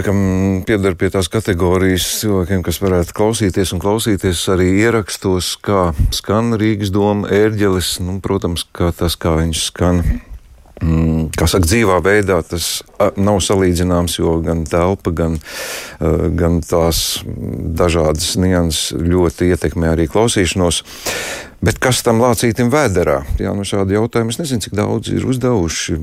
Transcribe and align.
laikam 0.00 0.62
pieder 0.64 0.94
pie 0.96 1.10
tās 1.12 1.28
kategorijas 1.28 2.06
cilvēkiem, 2.22 2.62
kas 2.64 2.78
varētu 2.80 3.14
klausīties 3.16 3.74
un 3.74 3.82
klausīties 3.82 4.46
arī 4.52 4.70
ierakstos, 4.80 5.52
kā 5.60 5.90
skan 6.14 6.54
Rīgas 6.60 6.92
doma, 6.94 7.28
ērģelis. 7.28 7.98
Nu, 8.04 8.16
protams, 8.24 8.64
kā 8.72 8.94
tas, 8.96 9.18
kā 9.20 9.36
viņš 9.42 9.64
skan. 9.66 10.00
Mm, 10.80 11.28
kā 11.36 11.44
saka, 11.50 11.68
dzīvā 11.68 11.98
veidā 12.00 12.38
tas 12.48 12.80
nav 13.20 13.42
salīdzināms, 13.44 14.16
jo 14.22 14.38
gan 14.44 14.64
telpa, 14.64 15.12
gan, 15.12 15.36
gan 16.40 16.62
tās 16.64 17.20
dažādas 17.26 18.32
nianses 18.40 18.94
ļoti 18.96 19.52
ietekmē 19.52 19.92
arī 19.92 20.08
klausīšanos. 20.08 20.80
Bet 21.60 21.76
kas 21.76 21.98
tam 22.00 22.22
lācītam 22.22 22.70
vēderā? 22.72 23.18
Jā, 23.36 23.50
no 23.52 23.66
šāda 23.68 23.92
jautājuma 23.98 24.32
es 24.32 24.38
nezinu, 24.40 24.64
cik 24.64 24.76
daudz 24.78 25.10
ir 25.12 25.26
uzdevuši, 25.28 25.98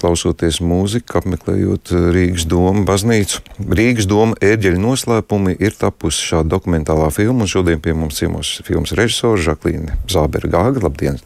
klausoties 0.00 0.58
mūziku, 0.60 1.16
apmeklējot 1.22 1.94
eh, 1.96 2.10
Rīgas 2.16 2.44
domu 2.50 2.84
baznīcu. 2.88 3.40
Rīgas 3.64 4.10
doma 4.10 4.36
ērģeļa 4.44 4.82
noslēpumi 4.84 5.56
ir 5.56 5.78
tapusi 5.80 6.28
šāda 6.34 6.52
dokumentālā 6.52 7.08
filma, 7.16 7.46
un 7.46 7.52
šodien 7.54 7.80
pie 7.80 7.96
mums 7.96 8.20
ciemos 8.20 8.58
filmas 8.66 8.92
režisora 8.98 9.40
Žaklīna 9.48 9.96
Zābergāga. 10.04 10.84
Labdien! 10.84 11.16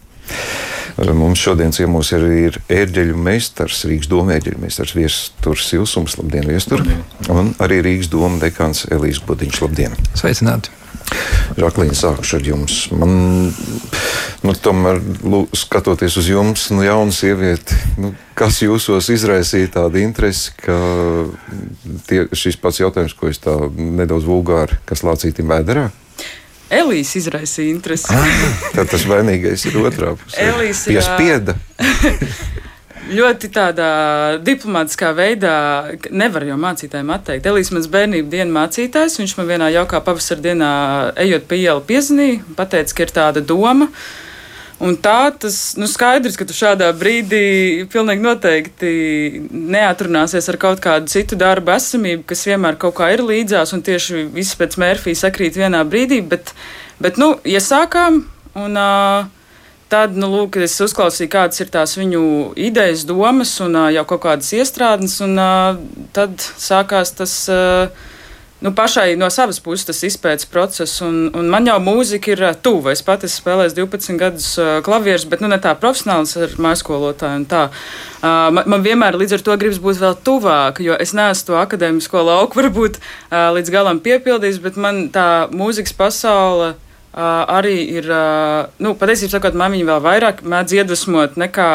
Mums 0.94 1.42
šodien 1.42 1.72
ciemos 1.74 2.12
ir, 2.14 2.22
ir 2.22 2.60
ērģeļu 2.70 3.18
meistars, 3.18 3.82
Rīgas 3.88 4.06
doma 4.10 4.36
ērģeļu 4.36 4.60
meistars 4.62 4.94
Viesturs 4.94 5.66
Silsums. 5.66 6.14
Labdien, 6.20 6.46
Viestur! 6.46 6.84
Un 7.34 7.50
arī 7.64 7.80
Rīgas 7.82 8.12
doma 8.12 8.38
dekāns 8.42 8.84
Elīs 8.94 9.18
Budiņš. 9.26 9.60
Labdien! 9.64 9.98
Sveicināti! 10.14 10.70
Žaklīna, 11.58 11.94
sākšu 11.98 12.38
ar 12.38 12.46
jums. 12.46 12.76
Man, 12.94 13.16
nu, 14.46 14.54
tomēr, 14.64 15.00
lū, 15.26 15.42
skatoties 15.56 16.16
uz 16.20 16.30
jums, 16.30 16.68
nu, 16.74 16.84
jauna 16.86 17.14
sieviete, 17.14 17.76
nu, 18.00 18.14
kas 18.38 18.62
jūsos 18.64 19.10
izraisīja 19.12 19.74
tādu 19.76 20.00
interesi, 20.02 20.54
ka 20.62 20.78
tie, 22.08 22.24
šis 22.32 22.58
pats 22.62 22.80
jautājums, 22.80 23.16
ko 23.18 23.30
es 23.30 23.42
tā 23.42 23.54
nedaudz 23.74 24.26
vulgāri, 24.30 24.80
kas 24.88 25.04
lācītim 25.06 25.50
vēderā? 25.52 25.90
Elīze 26.72 27.18
izraisīja 27.20 27.74
interesi. 27.74 28.08
Ah, 28.14 28.68
tad 28.74 28.88
tas 28.92 29.04
vainīgais 29.08 29.66
ir 29.68 29.76
otrā 29.82 30.14
pusē. 30.16 30.48
Elīze 30.52 30.94
piespieda. 30.94 31.58
ļoti 33.10 33.50
tādā 33.52 33.88
diplomātiskā 34.44 35.10
veidā 35.16 35.54
nevar 36.14 36.46
jau 36.48 36.56
mācītājiem 36.60 37.12
atteikt. 37.14 37.48
Elīze 37.50 37.74
mans 37.76 37.88
bērnību 37.92 38.30
dienu 38.32 38.54
mācītājs, 38.56 39.18
viņš 39.20 39.36
man 39.38 39.50
vienā 39.50 39.70
jaukā 39.74 40.00
pavasara 40.04 40.44
dienā 40.44 40.70
ejot 41.24 41.48
pa 41.50 41.58
ielu 41.58 41.84
piezinīja, 41.88 42.42
pateica, 42.56 42.96
ka 42.96 43.06
ir 43.06 43.14
tāda 43.18 43.44
doma. 43.44 43.90
Un 44.84 44.98
tā 45.00 45.32
tas 45.40 45.56
nu, 45.80 45.88
skaidrs, 45.88 46.36
ka 46.36 46.44
tu 46.44 46.56
šādā 46.56 46.90
brīdī 46.98 47.86
pilnīgi 47.92 48.24
noteikti 48.24 48.90
neatrunāsies 49.48 50.50
ar 50.52 50.58
kaut 50.60 50.82
kādu 50.84 51.08
citu 51.08 51.38
darbu 51.40 51.72
esamību, 51.72 52.26
kas 52.28 52.44
vienmēr 52.50 52.76
kaut 52.80 52.98
kā 52.98 53.08
ir 53.14 53.24
līdzās, 53.24 53.72
un 53.72 53.84
tieši 53.86 54.26
viss 54.34 54.58
pēc 54.60 54.76
Mērfija 54.82 55.22
sakrīt 55.22 55.56
vienā 55.56 55.80
brīdī. 55.88 56.20
Bet, 56.28 56.52
bet 57.00 57.20
nu, 57.22 57.32
iesākām, 57.48 58.26
un 58.60 58.78
uh, 58.80 59.32
Tad, 59.94 60.16
nu, 60.16 60.26
lūk, 60.32 60.56
es 60.64 60.72
uzklausīju, 60.80 61.28
kādas 61.30 61.60
ir 61.60 61.68
tās 61.70 61.92
viņu 61.94 62.22
idejas, 62.58 63.04
domas 63.06 63.52
un 63.62 63.76
uh, 63.76 63.90
jau 63.94 64.02
kaut 64.10 64.22
kādas 64.24 64.48
iestrādes, 64.56 65.18
un 65.22 65.36
uh, 65.38 65.76
tad 66.16 66.40
sākās 66.40 67.12
tas. 67.14 67.34
Uh, 67.52 68.10
nu, 68.64 68.72
pašai 68.72 69.16
no 69.20 69.28
savas 69.30 69.60
puses 69.60 69.84
tas 69.84 70.00
izpētes 70.08 70.48
process, 70.50 71.02
un, 71.04 71.28
un 71.36 71.50
man 71.52 71.68
jau 71.68 71.76
mūzika 71.84 72.32
ir 72.32 72.44
tuva. 72.64 72.94
Es 72.94 73.04
pati 73.04 73.28
spēlēju 73.30 73.76
12 73.76 74.20
gadus 74.20 74.48
uh, 74.58 74.78
klavierus, 74.84 75.26
bet 75.28 75.44
nu, 75.44 75.50
ne 75.52 75.60
tā 75.62 75.74
profesionāls 75.78 76.32
ar 76.40 76.56
mājskolotāju. 76.66 77.44
Uh, 77.44 77.82
man, 78.56 78.62
man 78.74 78.86
vienmēr 78.86 79.18
līdz 79.20 79.38
ar 79.38 79.44
to 79.44 79.58
gribas 79.60 79.82
būt 79.84 80.00
vēl 80.00 80.16
tuvāk, 80.24 80.80
jo 80.84 80.96
es 80.96 81.12
neesmu 81.16 81.50
to 81.50 81.60
akadēmisko 81.60 82.24
lauku 82.24 82.58
varbūt 82.62 83.00
līdz 83.30 83.74
galam 83.74 84.00
piepildījis, 84.04 84.62
bet 84.64 84.80
man 84.80 85.06
tā 85.12 85.28
mūzikas 85.52 85.96
pasaule 85.98 86.74
Uh, 87.14 87.44
arī 87.46 87.76
ir, 87.94 88.08
uh, 88.10 88.64
nu, 88.82 88.90
patiesībā 88.98 89.36
sakot, 89.36 89.54
māmiņa 89.54 89.84
vēl 89.86 90.00
vairāk 90.02 90.40
mēdz 90.50 90.72
iedvesmot 90.80 91.36
nekā 91.38 91.66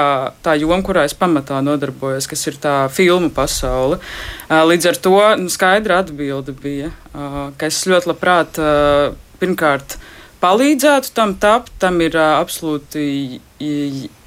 tā 0.44 0.58
joma, 0.60 0.82
kurā 0.84 1.06
es 1.08 1.16
pamatā 1.16 1.62
nodarbojos, 1.64 2.28
kas 2.28 2.44
ir 2.52 2.58
tā 2.60 2.74
filmu 2.92 3.30
pasaule. 3.32 4.02
Uh, 4.50 4.66
līdz 4.68 4.90
ar 4.92 5.00
to 5.00 5.14
nu, 5.40 5.48
skaidra 5.48 6.02
atbilde 6.04 6.52
bija, 6.60 6.90
uh, 7.14 7.38
ka 7.56 7.70
es 7.72 7.80
ļoti 7.88 8.12
labprāt 8.12 8.60
uh, 8.60 9.16
pirmkārt 9.40 9.96
palīdzētu 10.44 11.16
tam 11.16 11.38
tapt, 11.40 11.72
tam 11.80 12.04
ir 12.04 12.20
uh, 12.20 12.36
absolūti. 12.42 13.40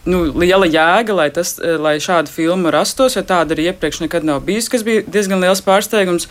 Nu, 0.09 0.23
liela 0.33 0.65
jēga, 0.65 1.12
lai, 1.12 1.29
tas, 1.31 1.59
lai 1.61 1.99
šāda 2.00 2.33
filma 2.33 2.73
rastos, 2.73 3.19
jo 3.21 3.23
tāda 3.23 3.53
arī 3.53 3.69
iepriekš 3.69 4.00
nekad 4.06 4.25
nav 4.25 4.41
bijusi, 4.49 4.73
kas 4.73 4.89
bija 4.89 5.05
diezgan 5.05 5.44
liels 5.44 5.61
pārsteigums. 5.62 6.25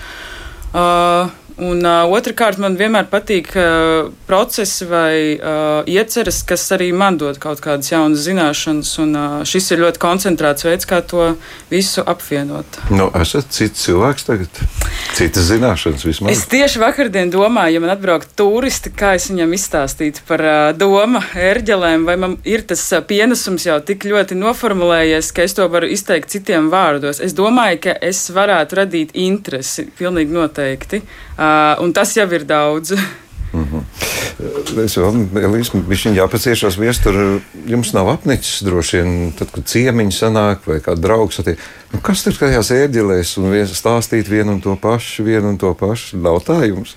Uh, 0.74 1.30
Un 1.60 1.84
uh, 1.84 2.08
otrkārt, 2.16 2.60
man 2.62 2.78
vienmēr 2.80 3.08
patīk 3.12 3.52
uh, 3.60 4.12
procesi 4.28 4.86
vai 4.88 5.14
uh, 5.36 5.84
ieceres, 5.90 6.42
kas 6.48 6.64
arī 6.76 6.92
man 6.96 7.18
dod 7.20 7.40
kaut 7.42 7.60
kādas 7.64 7.92
jaunas 7.92 8.24
zināšanas. 8.24 8.92
Un, 9.04 9.16
uh, 9.18 9.36
šis 9.48 9.72
ir 9.74 9.82
ļoti 9.84 10.02
koncentrēts 10.02 10.66
veids, 10.68 10.88
kā 10.90 11.02
to 11.04 11.34
visu 11.72 12.04
apvienot. 12.08 12.80
Nu, 12.94 13.10
esat 13.20 13.52
cits 13.54 13.84
cilvēks 13.86 14.28
tagad, 14.30 14.62
citas 15.18 15.50
zināšanas 15.50 16.06
vismaz. 16.08 16.36
Es 16.36 16.46
tieši 16.52 16.82
vakardien 16.82 17.34
domāju, 17.34 17.76
ja 17.76 17.84
man 17.84 17.94
atbraukt 17.96 18.32
turisti, 18.40 18.94
kā 18.96 19.16
es 19.20 19.28
viņam 19.32 19.56
izstāstītu 19.58 20.26
par 20.30 20.46
uh, 20.46 20.60
doma 20.78 21.24
ērģelēm, 21.36 22.08
vai 22.08 22.18
man 22.22 22.38
ir 22.48 22.66
tas 22.70 22.84
uh, 22.96 23.04
pienesums 23.06 23.68
jau 23.68 23.80
tik 23.86 24.08
ļoti 24.10 24.40
noformulējies, 24.40 25.34
ka 25.36 25.46
es 25.46 25.58
to 25.58 25.68
varu 25.72 25.92
izteikt 25.92 26.32
citiem 26.32 26.72
vārdos. 26.72 27.20
Es 27.24 27.36
domāju, 27.38 27.84
ka 27.88 27.98
es 28.02 28.24
varētu 28.34 28.82
radīt 28.82 29.16
interesi 29.20 29.90
pilnīgi 29.98 30.34
noteikti. 30.36 31.02
Uh, 31.42 31.52
Uh, 31.52 31.74
un 31.82 31.90
tas 31.90 32.12
jau 32.14 32.28
ir 32.30 32.44
daudz. 32.46 32.92
Mm 33.52 33.66
-hmm. 33.66 33.84
Es 34.86 34.98
vēl 34.98 35.28
tādu 35.34 36.16
jāpaciešās 36.16 36.78
viestur. 36.78 37.42
Jums 37.66 37.94
nav 37.94 38.10
apnicis 38.10 38.62
droši 38.62 38.98
vien, 38.98 39.34
tad, 39.38 39.52
kad 39.52 39.64
ciemiņi 39.66 40.12
sanāk 40.12 40.58
vai 40.66 40.80
kāds 40.80 41.02
draugs 41.02 41.36
satiek. 41.36 41.58
Nu, 41.94 42.00
kas 42.00 42.24
tur 42.24 42.34
tajās 42.34 42.72
ērģelēs 42.72 43.38
un 43.38 43.50
stāstīt 43.66 44.30
vienu 44.30 44.52
un 44.52 44.62
to 44.62 44.76
pašu, 44.76 45.24
vienu 45.24 45.50
un 45.50 45.58
to 45.58 45.74
pašu? 45.74 46.18
Nav 46.18 46.40
tā 46.46 46.66
jums. 46.68 46.96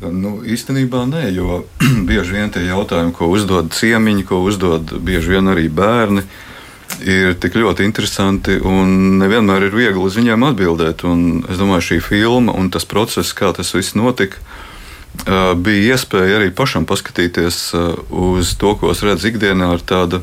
Nu, 0.00 0.42
īstenībā 0.44 1.06
nē, 1.08 1.32
jo 1.34 1.64
bieži 2.08 2.32
vien 2.32 2.50
tie 2.50 2.62
jautājumi, 2.66 3.12
ko 3.12 3.26
uzdod 3.26 3.72
ciemiņi, 3.72 4.24
ko 4.24 4.36
uzdod 4.36 4.92
bieži 5.00 5.28
vien 5.28 5.48
arī 5.48 5.68
bērni, 5.68 6.20
uh, 6.20 6.45
ir 7.04 7.34
tik 7.40 7.56
ļoti 7.58 7.84
interesanti 7.86 8.56
un 8.64 9.18
nevienmēr 9.20 9.68
ir 9.68 9.76
viegli 9.76 10.02
uz 10.02 10.16
viņiem 10.18 10.46
atbildēt. 10.48 11.04
Un 11.08 11.44
es 11.50 11.60
domāju, 11.60 11.90
šī 11.90 12.00
filma 12.04 12.54
un 12.56 12.70
tas 12.72 12.88
process, 12.88 13.34
kā 13.36 13.52
tas 13.56 13.74
viss 13.76 13.96
notika, 13.98 14.40
bija 15.56 15.94
iespēja 15.94 16.40
arī 16.40 16.50
pašam 16.54 16.86
paskatīties 16.88 17.60
uz 18.10 18.52
to, 18.60 18.74
ko 18.78 18.92
es 18.92 19.02
redzu 19.04 19.30
ikdienā 19.32 19.72
ar 19.76 19.84
tādu 19.84 20.22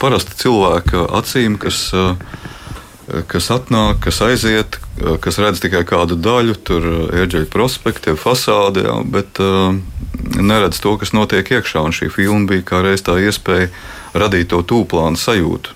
parastu 0.00 0.34
cilvēku 0.42 1.06
acīm, 1.18 1.56
kas, 1.62 1.92
kas 3.30 3.50
atnāk, 3.54 4.02
kas 4.06 4.20
aiziet, 4.26 4.80
kas 5.22 5.38
redz 5.42 5.62
tikai 5.62 5.84
kādu 5.88 6.18
daļu, 6.18 6.56
tur 6.66 6.88
ieģeļu 7.14 7.48
prospektu, 7.52 8.16
fasādi, 8.18 8.86
jā, 8.88 8.98
bet 9.06 9.40
neredz 10.36 10.82
to, 10.82 10.96
kas 11.00 11.14
notiek 11.16 11.56
iekšā. 11.58 11.86
Un 11.86 11.94
šī 11.96 12.10
filma 12.12 12.50
bija 12.50 12.66
kā 12.66 12.82
reiz 12.84 13.06
tā 13.06 13.18
iespēja 13.22 13.70
radīt 14.16 14.50
to 14.52 14.62
tūplānu 14.66 15.20
sajūtu. 15.20 15.75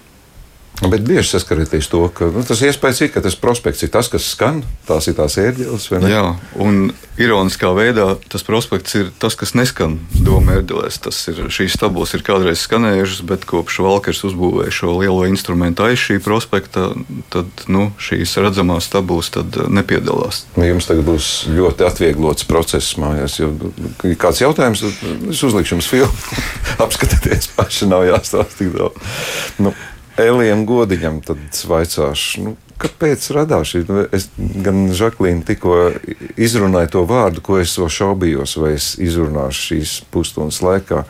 Bet 0.81 1.03
bieži 1.05 1.29
saskarieties 1.35 1.91
to, 1.93 2.07
ka 2.09 2.31
nu, 2.33 2.41
tas 2.47 2.63
iespējas 2.65 3.03
ir, 3.05 3.11
ka 3.13 3.21
tas 3.21 3.37
prospekts 3.37 3.85
ir 3.85 3.91
tas, 3.93 4.09
kas 4.09 4.25
skan, 4.33 4.63
tās 4.89 5.11
ir 5.11 5.17
tās 5.19 5.37
ērģeles. 5.41 5.91
Jā, 6.09 6.23
un 6.57 6.95
ironiskā 7.21 7.69
veidā 7.77 8.15
tas 8.33 8.45
prospekts 8.47 8.97
ir 8.97 9.11
tas, 9.21 9.37
kas 9.37 9.53
neskan 9.59 9.99
doma 10.25 10.57
ērģelēs. 10.57 11.01
Tas 11.05 11.19
ir 11.29 11.43
šīs 11.53 11.77
tabulas 11.81 12.15
ir 12.17 12.25
kādreiz 12.25 12.63
skanējušas, 12.65 13.21
bet 13.29 13.45
kopš 13.51 13.83
Valkers 13.85 14.25
uzbūvēja 14.31 14.73
šo 14.79 14.97
lielo 15.03 15.29
instrumentu 15.29 15.85
aiz 15.85 16.01
šī 16.01 16.17
prospekta, 16.25 16.89
tad 17.35 17.67
nu, 17.69 17.91
šīs 18.01 18.39
redzamās 18.41 18.89
tabulas 18.93 19.29
nepiedalās. 19.69 20.47
Nu, 20.57 20.65
jums 20.65 20.89
tagad 20.89 21.05
būs 21.13 21.31
ļoti 21.53 21.89
atvieglots 21.91 22.49
process 22.49 22.97
mājās. 23.01 23.37
Jo 23.43 23.53
kāds 24.17 24.41
jautājums, 24.41 24.87
es 25.29 25.45
uzlikšu 25.45 25.77
jums 25.77 25.93
filmu, 25.93 26.43
apskatieties 26.89 27.53
paši, 27.53 27.93
nav 27.93 28.09
jāstāsta 28.09 28.63
tik 28.65 28.73
daudz. 28.81 29.17
Nu, 29.61 29.77
Elijam 30.23 30.67
Godiņam 30.69 31.21
tad 31.27 31.63
vaicāšu. 31.71 32.45
Nu, 32.47 32.57
Kāpēc 32.81 33.27
radās 33.37 33.75
šī? 33.75 33.83
Nu, 33.91 34.05
es 34.17 34.31
gan 34.65 34.87
Žaklīna 34.97 35.45
tikko 35.45 35.91
izrunāju 36.41 36.95
to 36.95 37.03
vārdu, 37.09 37.43
ko 37.45 37.59
es 37.61 37.75
vēl 37.77 37.91
šaubījos, 37.93 38.57
vai 38.61 38.73
es 38.79 38.95
izrunāšu 39.01 39.67
šīs 39.67 39.95
pusstundas 40.13 40.63
laikā. 40.65 41.05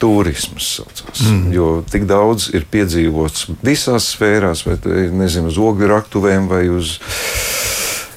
Turisms 0.00 0.64
saucās. 0.78 1.26
Mm. 1.28 1.50
Jo 1.52 1.66
tik 1.84 2.06
daudz 2.08 2.46
ir 2.56 2.64
piedzīvots 2.72 3.50
visās 3.60 4.06
sfērās, 4.14 4.64
vai 4.64 4.78
nezinu, 5.12 5.52
uz 5.52 5.58
ogļu 5.60 5.90
raktuvēm 5.90 6.48
vai 6.48 6.62
uz 6.72 6.94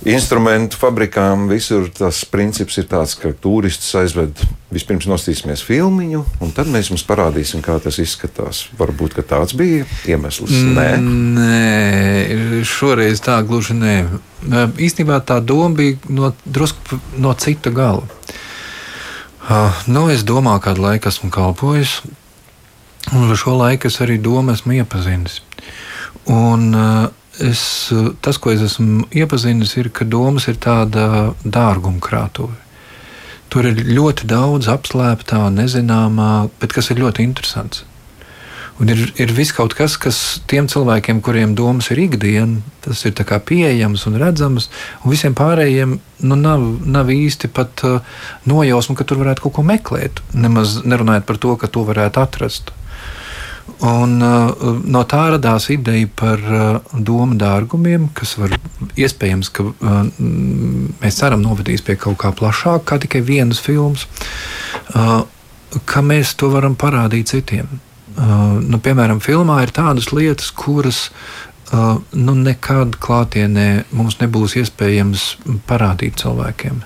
instrumentu 0.09 0.77
fabrikām 0.79 1.47
visur 1.51 1.87
tas 1.93 2.23
princips 2.29 2.77
ir 2.81 2.87
tāds, 2.91 3.15
ka 3.19 3.31
turistus 3.39 3.93
aizved 3.99 4.41
vispirms 4.73 5.07
nostīsimies 5.07 5.63
filmiņu, 5.63 6.23
un 6.43 6.53
tad 6.55 6.71
mēs 6.73 6.89
jums 6.91 7.05
parādīsim, 7.07 7.61
kā 7.63 7.77
tas 7.83 7.99
izskatās. 8.01 8.65
Varbūt 8.79 9.21
tāds 9.29 9.55
bija 9.57 9.85
iemesls. 10.09 10.51
Nē, 10.75 10.89
nē 10.99 12.63
šoreiz 12.67 13.21
tā 13.23 13.39
gluži 13.47 13.77
nē. 13.77 13.95
Īstenībā 14.81 15.21
tā 15.23 15.39
doma 15.39 15.77
bija 15.79 15.99
no, 16.09 16.33
drusku 16.43 16.99
no 17.21 17.35
cita 17.39 17.71
gala. 17.73 18.03
Uh, 19.43 19.75
nu, 19.91 20.07
es 20.07 20.23
domāju, 20.23 20.61
kādu 20.63 20.85
laiku 20.85 21.09
esmu 21.11 21.27
kalpojis, 21.33 21.97
un 23.11 23.25
ar 23.27 23.35
šo 23.35 23.57
laiku 23.59 23.89
es 23.91 23.99
arī 24.03 24.15
domu 24.23 24.55
esmu 24.55 24.77
iepazinis. 24.77 25.41
Un, 26.31 26.69
uh, 26.71 27.22
es, 27.39 27.91
tas, 28.21 28.37
ko 28.37 28.51
es 28.53 28.61
esmu 28.65 29.07
iepazinis, 29.13 29.77
ir, 29.77 29.89
ka 29.89 30.05
domas 30.05 30.49
ir 30.51 30.59
tāda 30.61 31.33
dārguma 31.43 32.01
krātuve. 32.03 32.59
Tur 33.53 33.69
ir 33.69 33.83
ļoti 33.85 34.27
daudz 34.29 34.69
apslēptā, 34.71 35.45
nezināmā, 35.53 36.49
bet 36.61 36.73
kas 36.73 36.89
ir 36.89 37.03
ļoti 37.03 37.25
interesants. 37.25 37.83
Un 38.81 38.89
ir, 38.89 39.03
ir 39.21 39.29
viss 39.37 39.53
kaut 39.53 39.75
kas, 39.77 39.99
kas 40.01 40.19
tiem 40.49 40.65
cilvēkiem, 40.71 41.19
kuriem 41.21 41.53
domas 41.53 41.91
ir 41.93 42.01
ikdiena, 42.07 42.63
tas 42.81 43.03
ir 43.05 43.13
pieejams 43.13 44.07
un 44.09 44.17
redzams, 44.17 44.69
un 45.03 45.13
visiem 45.13 45.35
pārējiem 45.37 45.99
nu, 46.25 46.35
nav, 46.35 46.63
nav 46.81 47.11
īsti 47.13 47.51
pat 47.53 47.83
uh, 47.85 47.99
nojausma, 48.49 48.95
ka 48.97 49.05
tur 49.05 49.21
varētu 49.21 49.45
kaut 49.45 49.59
ko 49.59 49.65
meklēt. 49.67 50.23
Nemaz 50.33 50.81
nerunājot 50.81 51.29
par 51.29 51.37
to, 51.37 51.53
ka 51.61 51.69
to 51.69 51.85
varētu 51.85 52.23
atrast. 52.23 52.73
Un, 53.83 54.15
uh, 54.23 54.77
no 54.87 55.01
tā 55.11 55.25
radās 55.33 55.67
ideja 55.73 56.07
par 56.15 56.39
uh, 56.39 56.93
domu 56.95 57.35
dārgumiem, 57.39 58.07
kas 58.15 58.37
var 58.39 58.53
iespējams, 58.95 59.49
ka 59.51 59.65
uh, 59.67 59.97
mēs 61.03 61.19
ceram 61.19 61.43
novedīs 61.43 61.83
pie 61.83 61.97
kaut 61.99 62.15
kā 62.21 62.31
plašāka, 62.31 62.85
kā 62.93 62.99
tikai 63.03 63.23
vienas 63.27 63.59
filmas, 63.63 64.05
uh, 64.95 65.25
ka 65.89 66.03
mēs 66.05 66.31
to 66.39 66.53
varam 66.53 66.77
parādīt 66.79 67.33
citiem. 67.33 67.67
Uh, 68.13 68.61
nu, 68.63 68.79
piemēram, 68.79 69.19
filmā 69.23 69.59
ir 69.65 69.75
tādas 69.75 70.13
lietas, 70.15 70.53
kuras 70.55 71.09
uh, 71.73 71.99
nu, 72.15 72.37
nekad 72.39 72.95
klātienē 73.03 73.67
mums 73.91 74.21
nebūs 74.23 74.55
iespējams 74.63 75.27
parādīt 75.67 76.23
cilvēkiem 76.23 76.79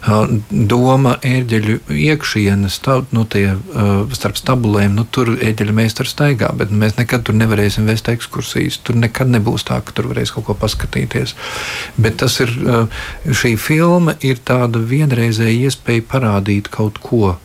doma 0.00 1.16
ērģeļu 1.26 1.76
iekšienes, 1.92 2.78
nu, 3.12 3.24
tie, 3.28 3.44
starp 4.16 4.38
stabulēm, 4.40 4.94
nu, 4.96 5.04
tur 5.04 5.34
ērģeļu 5.36 5.74
meistars 5.76 6.14
staigā, 6.14 6.48
bet 6.56 6.72
mēs 6.72 6.96
nekad 6.96 7.26
tur 7.26 7.36
nevarēsim 7.36 7.88
vest 7.88 8.08
ekskursijas. 8.08 8.80
Tur 8.86 8.96
nekad 8.96 9.28
nebūs 9.32 9.66
tā, 9.68 9.80
ka 9.84 9.92
tur 9.96 10.08
varēs 10.12 10.32
kaut 10.32 10.48
ko 10.48 10.56
paskatīties. 10.56 11.36
Bet 12.00 12.20
tas 12.24 12.40
ir, 12.40 12.54
šī 13.28 13.54
filma 13.60 14.16
ir 14.24 14.40
tāda 14.40 14.80
vienreizēja 14.80 15.68
iespēja 15.68 16.06
parādīt 16.08 16.72
kaut 16.72 17.02
ko. 17.04 17.36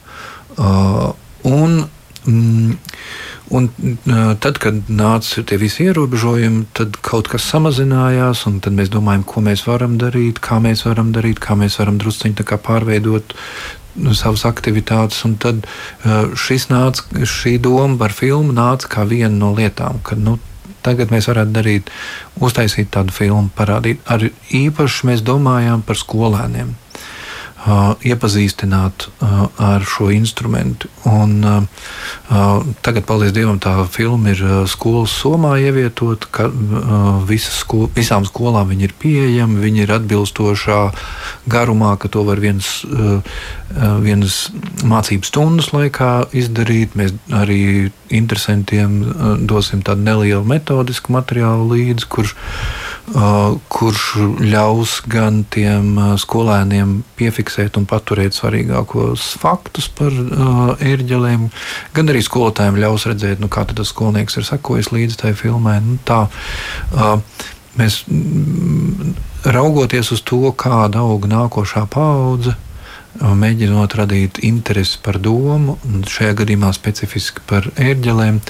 Un, 0.55 1.77
mm, 2.23 2.79
Un 3.53 3.67
tad, 4.41 4.57
kad 4.57 4.87
nāca 4.89 5.43
tie 5.45 5.57
visi 5.61 5.85
ierobežojumi, 5.85 6.63
tad 6.73 6.97
kaut 7.05 7.29
kas 7.29 7.45
samazinājās, 7.51 8.45
un 8.49 8.57
tad 8.63 8.73
mēs 8.77 8.89
domājam, 8.93 9.25
ko 9.27 9.43
mēs 9.45 9.67
varam 9.67 9.99
darīt, 10.01 10.41
kā 10.41 10.57
mēs 10.63 10.85
varam 10.87 11.11
darīt, 11.13 11.41
kā 11.43 11.57
mēs 11.59 11.77
varam 11.77 11.99
drusciņi 12.01 12.47
pārveidot 12.65 13.35
nu, 14.01 14.15
savas 14.17 14.47
aktivitātes. 14.49 15.21
Un 15.29 15.37
tad 15.37 15.61
nāca, 16.73 17.05
šī 17.35 17.57
doma 17.61 17.99
par 18.01 18.15
filmu 18.17 18.55
nāca 18.55 18.89
kā 18.97 19.05
viena 19.05 19.35
no 19.35 19.53
lietām, 19.53 20.01
ka 20.01 20.17
nu, 20.17 20.39
tagad 20.85 21.13
mēs 21.13 21.29
varētu 21.29 21.53
darīt, 21.53 21.93
uztaisīt 22.41 22.89
tādu 22.97 23.13
filmu, 23.13 23.51
parādīt. 23.57 24.01
Ar 24.09 24.25
īpaši 24.49 25.11
mēs 25.11 25.21
domājām 25.25 25.85
par 25.85 26.01
skolēniem 26.01 26.73
iepazīstināt 27.65 29.07
ar 29.21 29.85
šo 29.89 30.11
instrumentu. 30.13 30.89
Un, 31.09 31.65
tagad, 32.85 33.05
paldies 33.09 33.33
Dievam, 33.33 33.57
tā 33.61 33.73
filma 33.89 34.35
ir 34.35 34.43
skolas 34.69 35.15
somā 35.17 35.55
ievietot, 35.63 36.27
ka 36.29 36.51
sko 37.41 37.87
visām 37.95 38.27
skolām 38.29 38.69
viņi 38.69 38.87
ir 38.89 38.93
pieejami, 39.01 39.61
viņi 39.63 39.85
ir 39.85 39.95
atbilstošā 39.97 40.79
garumā, 41.49 41.95
ka 41.97 42.09
to 42.13 42.23
var 42.27 42.41
viens, 42.43 42.85
vienas 44.05 44.39
mācības 44.85 45.33
stundas 45.33 45.73
laikā 45.73 46.11
izdarīt. 46.37 46.93
Mēs 46.93 47.17
arī 47.33 47.91
interesantiem 48.13 49.01
dosim 49.49 49.81
tādu 49.85 50.05
nelielu 50.05 50.45
metodisku 50.45 51.13
materiālu 51.17 51.71
līdzi, 51.73 52.09
kurš 52.13 52.37
kurš 53.05 54.03
ļaus 54.41 54.95
gan 55.05 55.43
tiem 55.53 55.93
skolēniem 56.17 56.97
piefiksēt 57.19 57.77
un 57.77 57.85
paturēt 57.85 58.33
svarīgākos 58.33 59.27
faktus 59.41 59.87
par 59.93 60.15
ērģelēm, 60.81 61.45
gan 61.93 62.09
arī 62.09 62.23
skolotājiem 62.25 62.79
ļaus 62.81 63.05
redzēt, 63.11 63.43
nu, 63.43 63.49
kā 63.51 63.67
tas 63.69 63.93
skolnieks 63.93 64.39
ir 64.41 64.47
sekojis 64.49 64.89
līdzi 64.95 65.21
tai 65.21 65.35
filmai. 65.37 65.77
Nu, 65.85 65.99
tā, 66.07 66.25
mēs 67.77 68.01
raugoties 69.45 70.11
uz 70.15 70.25
to, 70.25 70.41
kāda 70.57 71.05
aug 71.05 71.29
nākošā 71.29 71.85
paudze, 71.93 72.55
mēģinot 73.21 73.95
radīt 74.01 74.41
interesi 74.43 74.97
par 75.03 75.21
domu, 75.21 75.77
un 75.85 76.07
šajā 76.09 76.41
gadījumā 76.41 76.73
specifiski 76.75 77.45
par 77.47 77.69
ērģelēm 77.77 78.41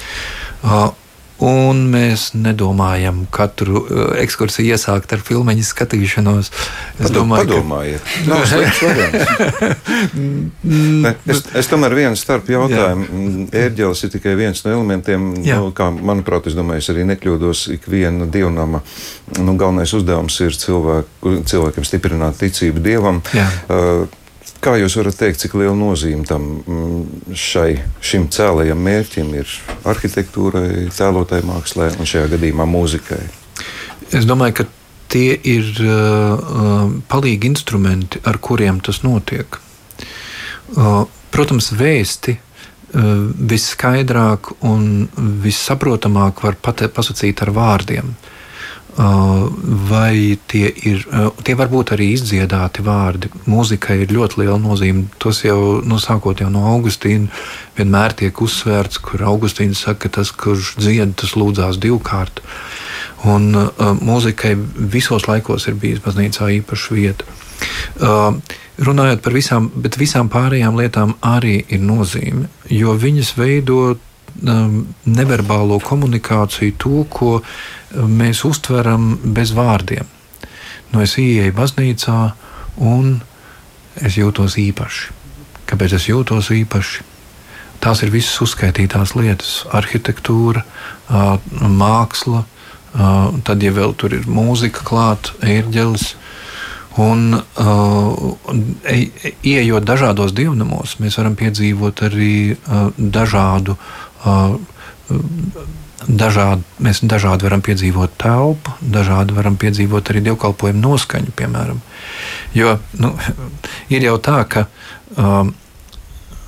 Un 1.44 1.82
mēs 1.92 2.30
nedomājam 2.32 3.26
katru 3.34 3.82
uh, 3.82 4.14
ekskursiju 4.22 4.72
iesākt 4.72 5.12
ar 5.12 5.20
filmu 5.20 5.52
skatīšanos. 5.52 6.48
Es 6.48 7.10
Padom, 7.10 7.28
domāju, 7.28 7.44
padomājiet, 7.50 8.00
ka 8.24 8.38
tas 8.40 8.54
ir 8.56 8.70
svarīgi. 8.78 9.18
es, 11.34 11.42
es 11.60 11.68
tomēr 11.68 11.96
vienu 11.98 12.16
starp 12.16 12.48
jautājumu. 12.48 13.04
Ērģelis 13.52 14.04
ir 14.06 14.14
tikai 14.16 14.36
viens 14.38 14.64
no 14.64 14.72
elementiem, 14.78 15.28
Jā. 15.44 15.60
nu, 15.60 15.74
kā 15.76 15.90
manuprāt, 15.92 16.48
es 16.48 16.56
domāju, 16.56 16.84
es 16.84 16.92
arī 16.94 17.04
nekļūdos. 17.12 17.66
Ikviena 17.76 18.24
dievnama 18.32 18.80
nu, 19.36 19.56
galvenais 19.60 19.92
uzdevums 19.96 20.40
ir 20.40 20.56
cilvēku, 20.56 21.40
cilvēkiem 21.52 21.84
stiprināt 21.84 22.40
ticību 22.40 22.80
dievam. 22.84 23.20
Jā. 23.36 23.50
Uh, 23.68 24.24
Kā 24.66 24.72
jūs 24.80 24.96
varat 24.98 25.14
teikt, 25.14 25.38
cik 25.44 25.52
liela 25.60 25.76
nozīme 25.78 26.24
tam 26.26 26.46
mm, 26.58 27.34
šai, 27.38 27.68
šim 28.02 28.24
cēlējam 28.34 28.80
mērķim 28.82 29.28
ir 29.38 29.52
arhitektūrai, 29.86 30.88
tēlotai 30.90 31.38
mākslē 31.46 31.92
un 32.00 32.08
šajā 32.10 32.32
gadījumā 32.32 32.66
mūzikai? 32.66 33.20
Es 34.10 34.26
domāju, 34.26 34.56
ka 34.58 34.66
tie 35.14 35.36
ir 35.38 35.70
uh, 35.84 35.94
uh, 36.34 36.90
palīgi 37.06 37.46
instrumenti, 37.52 38.18
ar 38.26 38.40
kuriem 38.42 38.82
tas 38.82 39.04
notiek. 39.06 39.60
Uh, 40.74 41.04
protams, 41.30 41.70
vēsti 41.70 42.34
uh, 42.34 43.12
viskaidrāk 43.54 44.50
un 44.66 45.06
vissaprotamāk 45.46 46.42
var 46.42 46.58
pasakīt 46.66 47.46
ar 47.46 47.54
vārdiem. 47.54 48.10
Uh, 48.10 48.32
vai 48.96 50.38
tie 50.48 50.70
ir, 50.88 51.04
uh, 51.12 51.28
tie 51.44 51.56
var 51.58 51.68
būt 51.68 51.92
arī 51.96 52.08
izdziedāti 52.14 52.84
vārdi. 52.86 53.28
Mūzikai 53.44 53.98
ir 54.04 54.14
ļoti 54.16 54.40
liela 54.40 54.56
nozīme. 54.60 55.06
Tas 55.22 55.42
jau 55.44 55.82
nu, 55.84 55.98
sākot 56.00 56.40
jau 56.40 56.48
no 56.52 56.64
Augustīna 56.72 57.28
vienmēr 57.76 58.16
tiek 58.16 58.40
uzsvērts, 58.40 59.00
kur 59.04 59.26
Augustīns 59.28 59.84
saka, 59.84 60.06
ka 60.06 60.20
tas, 60.20 60.32
kurš 60.32 60.76
dzied, 60.80 61.12
tas 61.20 61.36
lūdzās 61.36 61.80
divkārt. 61.82 62.40
Un 63.28 63.52
uh, 63.52 63.92
mūzikai 64.00 64.54
visos 64.96 65.28
laikos 65.28 65.68
ir 65.68 65.76
bijis 65.80 66.00
baznīcā 66.04 66.48
īpaša 66.62 66.96
vieta. 66.96 67.28
Uh, 68.00 68.40
runājot 68.80 69.22
par 69.24 69.36
visām, 69.36 69.70
bet 69.76 70.00
visām 70.00 70.28
pārējām 70.32 70.76
lietām 70.76 71.16
arī 71.24 71.58
ir 71.68 71.80
nozīme, 71.84 72.48
jo 72.72 72.96
viņas 72.96 73.36
veido 73.38 73.80
um, 73.92 74.00
neverbālo 74.42 75.78
komunikāciju, 75.84 76.76
to, 76.78 77.04
ko 77.10 77.40
mēs 77.94 78.44
uztveram 78.48 79.16
bez 79.36 79.54
vārdiem. 79.56 80.06
Nu, 80.92 81.02
es 81.02 81.16
ienāku 81.18 81.56
baznīcā 81.56 82.18
un 82.86 83.20
es 83.96 84.18
jūtos 84.18 84.58
īpaši. 84.60 85.14
Kāpēc 85.66 85.96
es 85.98 86.08
jūtos 86.08 86.52
īpaši? 86.54 87.06
Tās 87.82 88.02
ir 88.02 88.12
visas 88.14 88.38
uzskaitītās 88.44 89.14
lietas- 89.18 89.64
arhitektūra, 89.78 90.62
māksla, 91.60 92.44
tad, 93.44 93.62
ja 93.62 93.72
vēl 93.72 93.94
tur 93.96 94.14
ir 94.14 94.24
mūzika 94.26 94.84
klāta, 94.84 95.34
ērģelis. 95.42 96.14
Un, 96.96 97.34
uh, 97.36 98.36
ieejot 99.44 99.84
dažādos 99.84 100.32
dievnamos, 100.32 100.94
mēs 100.96 101.18
varam 101.20 101.34
piedzīvot 101.36 102.00
arī 102.08 102.56
uh, 102.56 102.86
dažādu 102.96 103.76
dažādi, 106.06 106.64
mēs 106.82 107.02
dažādi 107.02 107.46
varam 107.46 107.62
piedzīvot 107.64 108.16
telpu, 108.20 108.74
dažādi 108.80 109.36
varam 109.36 109.58
piedzīvot 109.60 110.10
arī 110.12 110.22
dievkalpojumu 110.28 110.82
noskaņu, 110.82 111.34
piemēram. 111.36 111.80
Jo 112.54 112.78
nu, 113.00 113.14
ir 113.94 114.06
jau 114.06 114.16
tā, 114.22 114.40
ka 114.50 114.66
um, 115.16 115.52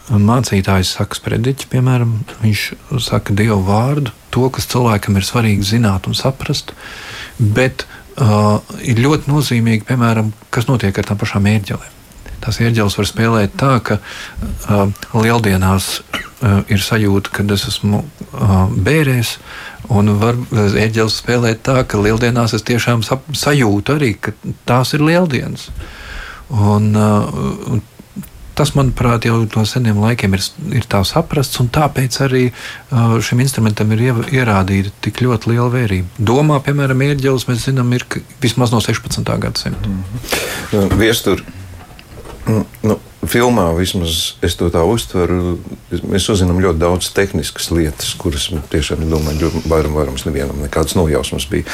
mācītājs 0.09 0.95
saka 0.99 1.19
sprediķi, 1.19 1.69
piemēram, 1.73 2.19
viņš 2.45 2.65
saka 3.05 3.37
dievu 3.37 3.61
vārdu, 3.67 4.15
to, 4.35 4.49
kas 4.55 4.69
cilvēkam 4.71 5.19
ir 5.19 5.27
svarīgi 5.27 5.71
zināt 5.75 6.09
un 6.09 6.17
saprast, 6.17 6.75
bet 7.39 7.87
uh, 8.21 8.59
ir 8.85 9.03
ļoti 9.05 9.31
nozīmīgi, 9.33 9.87
piemēram, 9.89 10.33
kas 10.55 10.69
notiek 10.71 10.97
ar 10.99 11.09
tām 11.09 11.21
pašām 11.21 11.49
ērģelēm. 11.51 11.98
Tās 12.45 12.61
ērģeles 12.63 12.97
var 12.99 13.09
spēlēt 13.09 13.57
tā, 13.61 13.73
ka 13.85 13.99
uh, 13.99 14.87
lieldienās 15.15 15.91
uh, 15.99 16.63
ir 16.71 16.83
sajūta, 16.85 17.35
ka 17.35 17.47
es 17.55 17.67
esmu 17.73 18.03
uh, 18.05 18.57
bērēs, 18.89 19.37
un 19.95 20.15
var 20.21 20.39
ērģeles 20.55 21.21
spēlēt 21.23 21.65
tā, 21.69 21.83
ka 21.89 22.01
lieldienās 22.03 22.55
es 22.59 22.67
tiešām 22.69 23.05
sajūtu 23.05 23.99
arī, 23.99 24.15
ka 24.21 24.35
tās 24.69 24.95
ir 24.95 25.07
lieldienas. 25.07 25.71
Un, 26.49 26.93
uh, 26.97 27.79
Tas, 28.59 28.73
manuprāt, 28.75 29.23
jau 29.29 29.37
no 29.45 29.63
seniem 29.71 30.01
laikiem 30.03 30.33
ir, 30.35 30.43
ir 30.75 30.87
tā 30.91 30.99
saprasts, 31.07 31.61
un 31.63 31.69
tāpēc 31.71 32.17
arī 32.25 32.41
uh, 32.49 33.13
šim 33.23 33.39
instrumentam 33.45 33.93
ir 33.95 34.03
ierādīta 34.35 34.91
tik 35.05 35.21
ļoti 35.23 35.53
liela 35.53 35.69
vērība. 35.71 36.19
Domā, 36.19 36.59
piemēram, 36.67 37.05
ierģelis, 37.07 37.47
mēs 37.47 37.69
zinām, 37.69 37.95
ir 37.95 38.03
vismaz 38.43 38.75
no 38.75 38.83
16. 38.83 39.31
gadsimta. 39.45 39.87
Mm 39.87 40.03
-hmm. 40.03 40.99
Viestur, 40.99 41.45
nu, 42.49 42.97
filmā 43.29 43.67
vismaz 43.77 44.39
es 44.45 44.57
to 44.59 44.69
tā 44.73 44.83
uztveru. 44.87 45.59
Mēs 46.09 46.29
uzzinām 46.33 46.61
ļoti 46.63 46.81
daudz 46.81 47.11
tehniskas 47.17 47.71
lietas, 47.75 48.15
kuras 48.19 48.49
tiešām, 48.73 49.05
domāju, 49.11 49.51
vairums, 49.67 49.97
vairums 49.97 50.27
nevienam 50.29 50.63
nekādas 50.63 50.97
nojausmas 50.99 51.49
bija. 51.51 51.67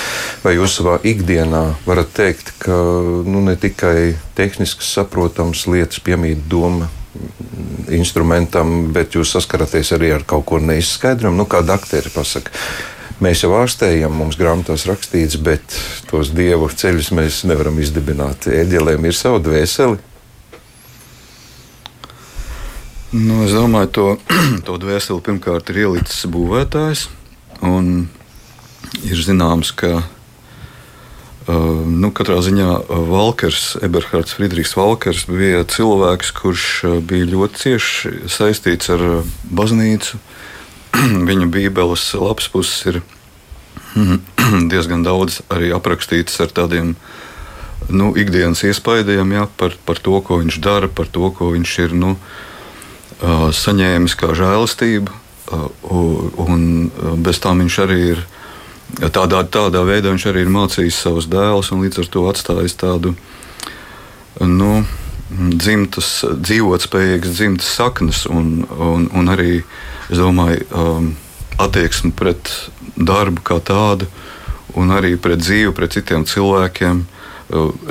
Vai 0.44 0.56
jūs 0.56 0.78
savā 0.78 0.98
ikdienā 1.04 1.64
varat 1.86 2.12
teikt, 2.16 2.54
ka 2.64 2.74
nu, 3.26 3.44
ne 3.44 3.56
tikai 3.60 4.14
tehniski 4.38 4.86
saprotams 4.86 5.66
lietas 5.70 6.02
piemīt 6.04 6.46
doma 6.50 6.90
instrumentam, 7.94 8.90
bet 8.94 9.14
jūs 9.14 9.36
saskaraties 9.36 9.92
arī 9.94 10.10
ar 10.16 10.24
kaut 10.26 10.46
ko 10.48 10.58
neizskaidrojumu, 10.62 11.44
nu, 11.44 11.46
kā 11.50 11.62
doktori 11.66 12.10
pasaka. 12.14 12.54
Mēs 13.22 13.44
jau 13.44 13.52
ārstējam, 13.54 14.10
mums 14.18 14.34
grāmatās 14.40 14.88
rakstīts, 14.90 15.38
bet 15.38 15.76
tos 16.10 16.32
dievu 16.34 16.66
ceļus 16.66 17.12
mēs 17.14 17.44
nevaram 17.46 17.78
izdibināt. 17.78 18.48
Eģelēm 18.50 19.06
ir 19.06 19.14
sava 19.14 19.38
dvēsele, 19.44 20.00
Nu, 23.14 23.44
es 23.46 23.52
domāju, 23.54 23.90
to, 23.94 24.04
to 24.66 24.74
dvēseli 24.82 25.22
pirmkārt 25.22 25.70
ir 25.70 25.84
ielicis 25.84 26.24
būvētājs. 26.34 27.06
Ir 29.06 29.18
zināms, 29.22 29.70
ka 29.78 29.90
uh, 30.00 30.06
nu, 31.86 32.10
katrā 32.10 32.40
ziņā 32.42 32.70
Valkers, 33.06 33.76
Eberhards 33.86 34.34
Friedrichs 34.34 34.74
Valkers 34.74 35.28
bija 35.30 35.62
cilvēks, 35.62 36.32
kurš 36.34 36.64
bija 37.06 37.28
ļoti 37.30 37.60
cieši 37.60 38.14
saistīts 38.34 38.90
ar 38.90 39.04
baznīcu. 39.46 40.18
Viņa 41.30 41.46
bībeles 41.54 42.08
lapas 42.18 42.48
puses 42.50 42.80
ir 42.90 42.98
diezgan 44.72 45.06
daudz 45.06 45.38
arī 45.54 45.70
aprakstītas 45.76 46.40
ar 46.42 46.50
tādiem 46.56 46.96
nu, 47.94 48.10
ikdienas 48.18 48.64
iespaidiem 48.66 49.36
ja, 49.36 49.46
par, 49.46 49.78
par 49.86 50.02
to, 50.02 50.18
ko 50.18 50.40
viņš 50.42 50.58
dara, 50.66 50.90
par 50.90 51.06
to, 51.06 51.30
ko 51.30 51.52
viņš 51.54 51.76
ir. 51.86 51.94
Nu, 52.00 52.16
uh, 52.18 52.50
saņēmis 53.22 54.16
kā 54.18 54.32
žēlastību, 54.36 55.12
un 56.44 56.90
bez 57.22 57.40
tam 57.42 57.62
viņš 57.62 57.78
arī 57.84 58.00
ir. 58.14 58.24
Tādā, 58.94 59.40
tādā 59.48 59.80
veidā 59.82 60.12
viņš 60.12 60.26
arī 60.30 60.44
ir 60.44 60.50
mācījis 60.54 61.00
savus 61.06 61.26
dēlus 61.26 61.72
un 61.74 61.80
līdz 61.82 62.02
ar 62.02 62.08
to 62.14 62.20
atstājis 62.30 62.76
tādu 62.78 63.14
nu, 64.38 64.84
dzimtas, 65.32 66.10
dzīvotspējīgas 66.22 67.32
dzimtas 67.34 67.72
saknes 67.74 68.20
un, 68.30 68.62
un, 68.70 69.08
un 69.10 69.32
arī, 69.32 69.64
es 70.12 70.20
domāju, 70.20 70.68
um, 70.70 71.08
attieksmi 71.58 72.12
pret 72.14 72.52
darbu 72.94 73.42
kā 73.42 73.58
tādu 73.64 74.06
un 74.78 74.94
arī 74.94 75.16
pret 75.18 75.42
dzīvi, 75.42 75.74
pret 75.74 75.96
citiem 75.96 76.28
cilvēkiem. 76.28 77.06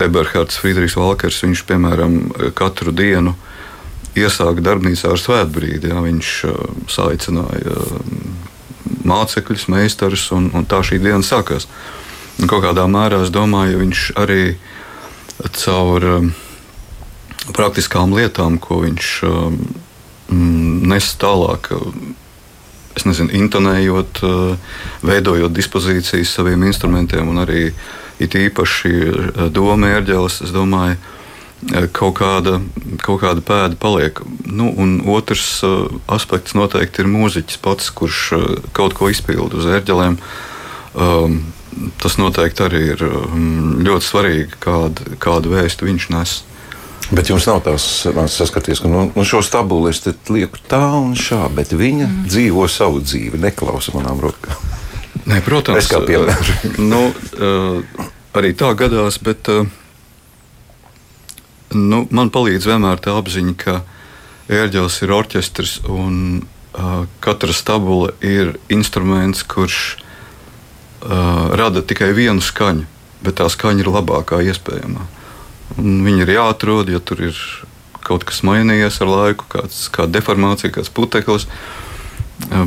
Eberhards 0.02 0.56
Friedrichs 0.60 0.96
Valkers, 0.98 1.44
viņš 1.44 1.66
piemēram 1.68 2.16
katru 2.58 2.92
dienu 2.96 3.36
uh, 3.36 3.53
iesāka 4.20 4.64
darbnīcā 4.64 5.14
ar 5.14 5.22
svētbrīdi. 5.22 5.90
Jā, 5.92 6.02
viņš 6.06 6.32
uh, 6.50 6.64
saicināja 6.92 7.78
uh, 7.78 8.02
mācekļus, 9.08 9.68
meistarus, 9.74 10.30
un, 10.36 10.50
un 10.56 10.68
tā 10.70 10.82
šī 10.86 11.02
diena 11.04 11.24
sākās. 11.26 11.68
Un 12.42 12.50
kaut 12.50 12.64
kādā 12.66 12.86
mērā 12.90 13.22
es 13.24 13.32
domāju, 13.34 13.82
viņš 13.82 14.04
arī 14.22 14.56
caur 15.58 16.08
um, 16.10 16.30
praktiskām 17.54 18.14
lietām, 18.16 18.60
ko 18.62 18.82
viņš 18.84 19.10
um, 19.28 19.58
nes 20.90 21.10
tālāk. 21.22 21.74
Es 22.94 23.08
nezinu, 23.10 23.34
intonējot, 23.34 24.22
uh, 24.26 24.78
veidojot 25.06 25.54
dispozīcijas 25.54 26.38
saviem 26.38 26.64
instrumentiem, 26.70 27.30
un 27.30 27.42
arī 27.44 27.68
it 28.22 28.38
īpaši 28.38 29.50
doma 29.52 29.90
ērģeles. 29.98 30.44
Es 30.46 30.54
domāju, 30.54 31.00
kaut 31.96 32.18
kāda, 32.20 32.58
kaut 33.04 33.22
kāda 33.24 33.44
pēda 33.46 33.78
paliek. 33.80 34.20
Nu, 34.46 34.70
un 34.70 35.00
otrs 35.10 35.46
uh, 35.66 35.90
aspekts 36.12 36.56
noteikti 36.58 37.04
ir 37.04 37.12
mūziķis 37.12 37.60
pats, 37.64 37.92
kurš 37.96 38.22
uh, 38.36 38.48
kaut 38.76 38.96
ko 38.98 39.10
izpilda 39.12 39.60
uz 39.60 39.68
ērģelēm. 39.80 40.18
Um, 40.94 41.40
tas 42.02 42.20
noteikti 42.22 42.66
arī 42.66 42.82
ir 42.94 43.06
um, 43.08 43.84
ļoti 43.86 44.10
svarīgi, 44.10 44.60
kādu, 44.64 45.16
kādu 45.22 45.54
vēstu 45.56 45.88
viņš 45.90 46.10
nes. 46.14 46.36
Bet 47.14 47.30
jums 47.30 47.46
nav 47.50 47.60
tās 47.66 47.86
saskaties, 48.32 48.80
ka 48.82 48.90
nu, 48.90 49.06
nu 49.12 49.26
šo 49.28 49.42
stabulu 49.46 49.92
es 49.92 50.02
lieku 50.32 50.62
tā 50.70 50.86
un 50.98 51.18
šā, 51.20 51.46
bet 51.54 51.74
viņa 51.76 52.08
mm. 52.08 52.24
dzīvo 52.32 52.68
savu 52.72 53.04
dzīvi, 53.04 53.42
neklausa 53.44 53.94
manām 53.98 54.22
rokām. 54.24 54.72
Nē, 55.30 55.40
protams, 55.46 55.84
es 55.84 55.92
kā 55.92 56.02
piemēram. 56.04 56.78
nu, 56.92 57.06
uh, 57.38 58.08
arī 58.36 58.54
tā 58.58 58.72
gadās, 58.80 59.20
bet 59.24 59.52
uh, 59.52 59.68
nu, 61.78 62.04
man 62.12 62.32
palīdz 62.34 62.68
vienmēr 62.70 63.02
tā 63.04 63.16
apziņa, 63.20 63.56
ka 63.60 63.82
ērģelis 64.54 65.02
ir 65.06 65.14
orķestris 65.16 65.76
un 65.90 66.16
uh, 66.42 67.04
katra 67.24 67.56
stabula 67.56 68.14
ir 68.24 68.56
instruments, 68.74 69.44
kurš 69.48 69.80
uh, 69.96 71.54
rada 71.58 71.84
tikai 71.86 72.12
vienu 72.16 72.44
skaņu, 72.44 72.88
bet 73.24 73.40
tā 73.40 73.50
skaņa 73.52 73.86
ir 73.86 73.92
labākā 73.94 74.42
iespējamā. 74.50 75.06
Un 75.80 76.02
viņi 76.06 76.26
ir 76.26 76.36
jāatrod, 76.36 76.92
ja 76.92 77.00
tur 77.00 77.24
ir 77.30 77.40
kaut 78.04 78.26
kas 78.28 78.44
mainījies 78.46 79.00
ar 79.02 79.10
laiku, 79.10 79.48
kāds, 79.50 79.88
kāda 79.94 80.20
deformācija, 80.20 80.74
kāds 80.76 80.92
puteklis. 80.94 81.48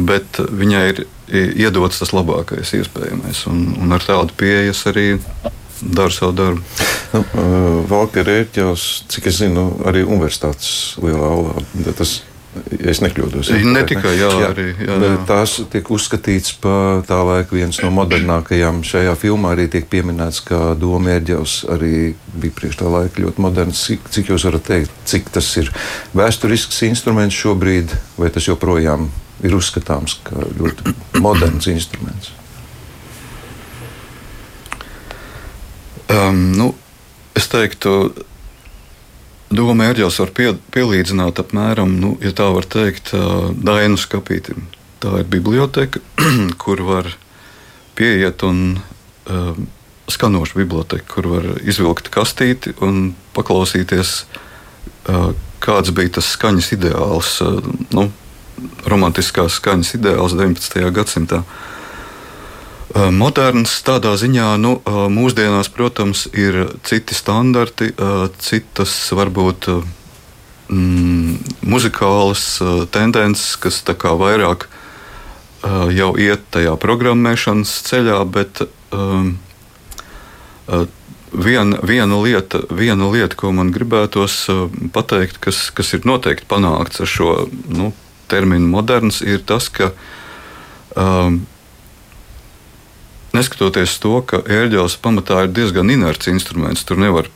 Bet 0.09 0.39
viņai 0.41 0.83
ir 0.89 1.03
iedots 1.29 2.01
tas 2.01 2.15
labākais 2.17 2.73
iespējamais. 2.79 3.43
Un, 3.51 3.63
un 3.83 3.93
ar 3.93 4.05
tādu 4.05 4.33
pieeju 4.39 4.75
arī 4.91 5.07
dara 5.81 6.11
savu 6.11 6.33
darbu. 6.37 6.63
Nu, 7.13 7.25
Valka 7.89 8.25
Rēķels, 8.27 8.87
cik 9.13 9.29
es 9.31 9.43
zinu, 9.43 9.69
arī 9.87 10.05
universitātes 10.07 10.97
lielā 11.03 11.29
aulā. 11.33 11.63
Tas, 11.97 12.19
es 12.81 13.01
nekļūdos. 13.05 13.51
Jā, 13.53 13.61
ne 13.65 13.83
tikai 13.89 14.15
jā, 14.17 14.29
jā, 14.41 14.49
arī, 14.51 14.67
jā, 14.81 14.97
jā. 15.03 15.11
tās 15.29 15.57
tiek 15.73 15.91
uzskatīts 15.93 16.55
par 16.63 17.03
tā 17.09 17.19
laika 17.27 17.57
viens 17.57 17.79
no 17.83 17.91
modernākajām. 17.97 18.83
Šajā 18.87 19.15
filmā 19.21 19.53
arī 19.57 19.69
tiek 19.73 19.89
pieminēts, 19.93 20.43
ka 20.47 20.61
Doma 20.81 21.17
ērģelis 21.17 21.59
arī 21.75 21.93
bija 22.35 22.57
priekš 22.61 22.81
tā 22.83 22.93
laika 22.93 23.23
ļoti 23.25 23.45
moderns. 23.45 23.85
Cik, 23.89 24.09
cik 24.15 24.33
jūs 24.33 24.49
varat 24.49 24.67
teikt, 24.69 24.97
cik 25.09 25.31
tas 25.35 25.51
ir 25.61 25.71
vēsturisks 26.17 26.83
instruments 26.89 27.37
šobrīd, 27.37 27.95
vai 28.21 28.33
tas 28.35 28.49
joprojām 28.49 29.11
ir 29.45 29.57
uzskatāms 29.57 30.19
kā 30.27 30.49
ļoti 30.57 30.97
moderns 31.25 31.69
instruments? 31.73 32.33
Um, 36.07 36.53
nu, 36.55 36.71
es 37.35 37.49
teiktu, 37.51 38.15
Doma 39.51 39.89
ērģeles 39.91 40.19
var 40.23 40.31
pie, 40.35 40.49
pielīdzināt 40.75 41.39
apmēram, 41.43 41.97
nu, 42.03 42.13
ja 42.23 42.33
tā 42.35 42.49
var 42.55 42.67
teikt, 42.71 43.13
Dainu 43.67 43.99
skapītim. 43.99 44.67
Tā 45.03 45.21
ir 45.23 45.31
biblioteka, 45.31 46.03
kur 46.63 46.83
var 46.87 47.13
pieiet 47.99 48.43
un 48.47 48.79
uh, 48.79 49.59
skanoša 50.11 50.59
biblioteka, 50.59 51.07
kur 51.11 51.31
var 51.31 51.49
izvilkt 51.63 52.11
kastīti 52.15 52.75
un 52.83 53.15
paklausīties, 53.39 54.17
uh, 55.11 55.31
kāds 55.63 55.95
bija 55.95 56.19
tas 56.19 56.31
skaņas 56.35 56.73
ideāls, 56.79 57.37
uh, 57.43 57.63
nu, 57.95 58.09
romantiskās 58.87 59.59
skaņas 59.61 59.95
ideāls 59.99 60.35
19. 60.39 60.87
gadsimtā. 60.95 61.43
Uh, 61.43 61.76
Moderns 62.97 63.75
tādā 63.85 64.15
ziņā, 64.17 64.47
nu, 64.63 64.79
mūsdienās, 65.13 65.69
protams, 65.75 66.25
ir 66.33 66.63
citi 66.87 67.17
standarti, 67.17 67.91
citas 68.41 68.95
varbūt 69.13 69.69
mm, 70.73 71.35
muzikālas 71.69 72.45
tendences, 72.95 73.57
kas 73.61 73.83
vairāk 73.85 74.69
jau 75.93 76.13
iet 76.17 76.47
tajā 76.55 76.77
programmēšanas 76.81 77.73
ceļā, 77.89 78.21
bet 78.33 78.63
um, 78.95 79.35
viena, 81.33 81.81
viena, 81.83 82.21
lieta, 82.23 82.63
viena 82.71 83.11
lieta, 83.13 83.37
ko 83.37 83.53
man 83.53 83.73
gribētos 83.75 84.47
pateikt, 84.95 85.41
kas, 85.43 85.69
kas 85.75 85.93
ir 85.93 86.07
noteikti 86.09 86.49
panākts 86.49 87.03
ar 87.03 87.11
šo 87.11 87.35
nu, 87.69 87.93
terminu 88.31 88.71
moderns, 88.73 89.21
ir 89.21 89.45
tas, 89.47 89.69
ka 89.69 89.93
um, 90.97 91.43
neskatoties 93.37 93.99
to, 94.03 94.19
ka 94.27 94.43
ērģeles 94.43 94.99
pamatā 95.03 95.45
ir 95.47 95.55
diezgan 95.55 95.93
inerts 95.93 96.31
instruments, 96.33 96.85
tur 96.89 97.01
nevar 97.01 97.31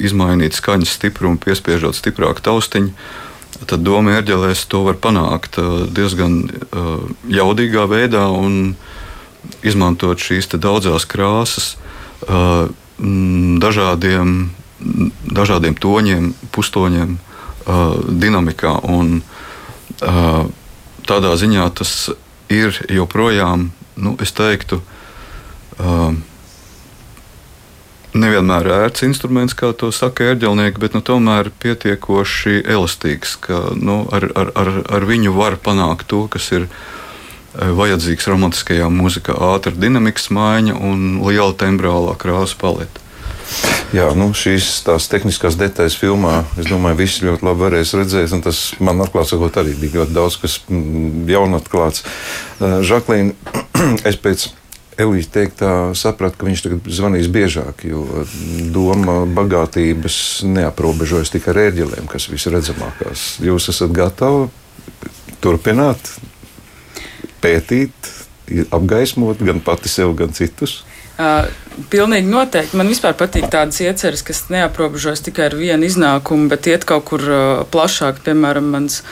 izmainīt 0.00 0.56
skaņas 0.56 0.96
stiprumu, 0.98 1.40
piespiežot 1.42 1.96
stiprāku 1.98 2.44
taustiņu. 2.44 2.94
Tad 3.68 3.84
doma 3.84 4.16
ērģelēs 4.18 4.64
to 4.72 4.80
var 4.86 4.96
panākt 5.02 5.58
diezgan 5.94 6.40
jaudīgā 7.28 7.84
veidā 7.90 8.24
un 8.32 8.74
izmantot 9.66 10.22
šīs 10.22 10.48
daudzās 10.56 11.04
krāsas 11.10 11.74
dažādiem, 13.62 14.32
dažādiem 15.30 15.76
toņiem, 15.78 16.32
pustoņiem, 16.54 17.16
dinamikā. 18.22 18.74
Un, 18.88 19.20
tādā 21.06 21.34
ziņā 21.38 21.68
tas 21.78 22.10
ir 22.52 22.78
joprojām, 22.90 23.70
nu, 23.96 24.16
es 24.22 24.32
teiktu, 24.34 24.80
nevienmēr 28.12 28.68
ērts 28.84 29.04
instruments, 29.06 29.56
kā 29.56 29.72
to 29.76 29.90
saka 29.94 30.32
ērģelnieki, 30.32 30.80
bet 30.82 30.96
nu, 30.96 31.02
tomēr 31.04 31.50
pietiekoši 31.62 32.62
elastīgs, 32.68 33.36
ka 33.40 33.70
nu, 33.76 34.02
ar, 34.12 34.28
ar, 34.36 34.52
ar, 34.58 34.72
ar 34.98 35.06
viņu 35.08 35.34
var 35.36 35.58
panākt 35.62 36.10
to, 36.12 36.26
kas 36.32 36.50
ir 36.52 36.68
vajadzīgs 37.52 38.28
romantiskajā 38.32 38.88
mūzikā- 38.92 39.36
ātra 39.52 39.72
dinamikas 39.76 40.30
maiņa 40.32 40.76
un 40.80 41.20
liela 41.24 41.52
tembrālā 41.52 42.16
krāsa 42.16 42.56
paleta. 42.56 43.00
Jā, 43.92 44.06
nu, 44.16 44.30
šīs 44.32 44.80
tās 44.86 45.04
tehniskās 45.12 45.58
detaļas 45.60 45.98
filmā, 46.00 46.44
es 46.56 46.70
domāju, 46.70 46.96
visi 47.02 47.26
ļoti 47.26 47.44
labi 47.44 47.60
varēs 47.66 47.92
redzēt. 47.98 48.32
Tas 48.44 48.72
man 48.80 49.02
atklāts, 49.04 49.34
arī 49.36 49.74
bija 49.76 50.00
ļoti 50.00 50.16
daudz 50.16 50.38
kas 50.40 50.60
mm, 50.68 51.28
jaunatklāts. 51.28 52.04
Žaklīna, 52.60 53.34
es 54.08 54.16
pēc 54.16 54.48
Elīze 55.00 55.30
teiktā 55.32 55.70
sapratu, 55.96 56.36
ka 56.38 56.46
viņš 56.48 56.62
tagad 56.66 56.88
zvanīs 56.92 57.30
biežāk, 57.32 57.86
jo 57.88 58.24
doma 58.74 59.22
bagātības 59.24 60.16
neaprobežojas 60.44 61.32
tikai 61.32 61.54
ar 61.54 61.62
ērģelēm, 61.68 62.10
kas 62.12 62.28
visredzamākās. 62.32 63.26
Jūs 63.44 63.70
esat 63.72 63.94
gatavi 63.96 64.50
turpināt, 65.42 66.12
pētīt, 67.42 68.12
apgaismot 68.70 69.40
gan 69.42 69.62
pati 69.64 69.90
sev, 69.90 70.12
gan 70.18 70.34
citus? 70.36 70.82
Uh, 71.12 71.44
pilnīgi 71.92 72.30
noteikti. 72.32 72.76
Man 72.78 72.88
vispār 72.88 73.12
patīk 73.18 73.50
tādas 73.52 73.80
ieceres, 73.84 74.22
kas 74.24 74.46
neaprobežojas 74.52 75.20
tikai 75.26 75.50
ar 75.50 75.56
vienu 75.58 75.86
iznākumu, 75.86 76.48
bet 76.52 76.68
iet 76.70 76.86
kaut 76.88 77.04
kur 77.10 77.24
uh, 77.26 77.64
plašāk. 77.72 78.22
Piemēram, 78.24 78.70
mans 78.72 79.02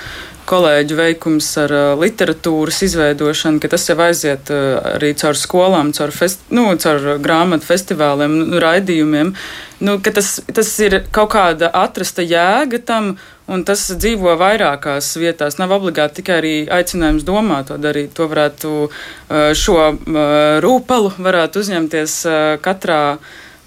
kolēģu 0.51 0.99
veikums 0.99 1.49
ar 1.63 1.75
uh, 1.75 1.87
literatūras 2.01 2.83
izveidošanu, 2.87 3.61
ka 3.63 3.71
tas 3.73 3.87
jau 3.89 3.97
aiziet 4.05 4.51
uh, 4.53 4.79
arī 4.97 5.13
caur 5.21 5.39
skolām, 5.39 5.93
caur, 5.97 6.13
fest, 6.15 6.43
nu, 6.55 6.67
caur 6.83 7.17
grāmatu 7.23 7.69
festivāliem, 7.69 8.37
nu, 8.51 8.63
raidījumiem. 8.63 9.35
Nu, 9.81 9.97
tas, 10.05 10.39
tas 10.53 10.71
ir 10.85 10.99
kaut 11.15 11.33
kāda 11.33 11.71
atrasta 11.81 12.25
jēga 12.27 12.83
tam, 12.85 13.15
un 13.51 13.65
tas 13.67 13.87
dzīvo 13.91 14.35
vairākās 14.41 15.13
vietās. 15.21 15.59
Nav 15.61 15.75
obligāti 15.79 16.21
tikai 16.21 16.41
arī 16.41 16.55
aicinājums 16.71 17.27
domāt 17.27 17.71
to 17.71 17.79
darīt. 17.81 18.13
To 18.19 18.29
varētu 18.31 18.75
uh, 18.87 19.53
šo 19.57 19.79
uh, 19.81 20.19
rūpalu 20.65 21.15
varētu 21.19 21.65
uzņemties 21.65 22.19
uh, 22.29 22.41
katrā 22.63 23.03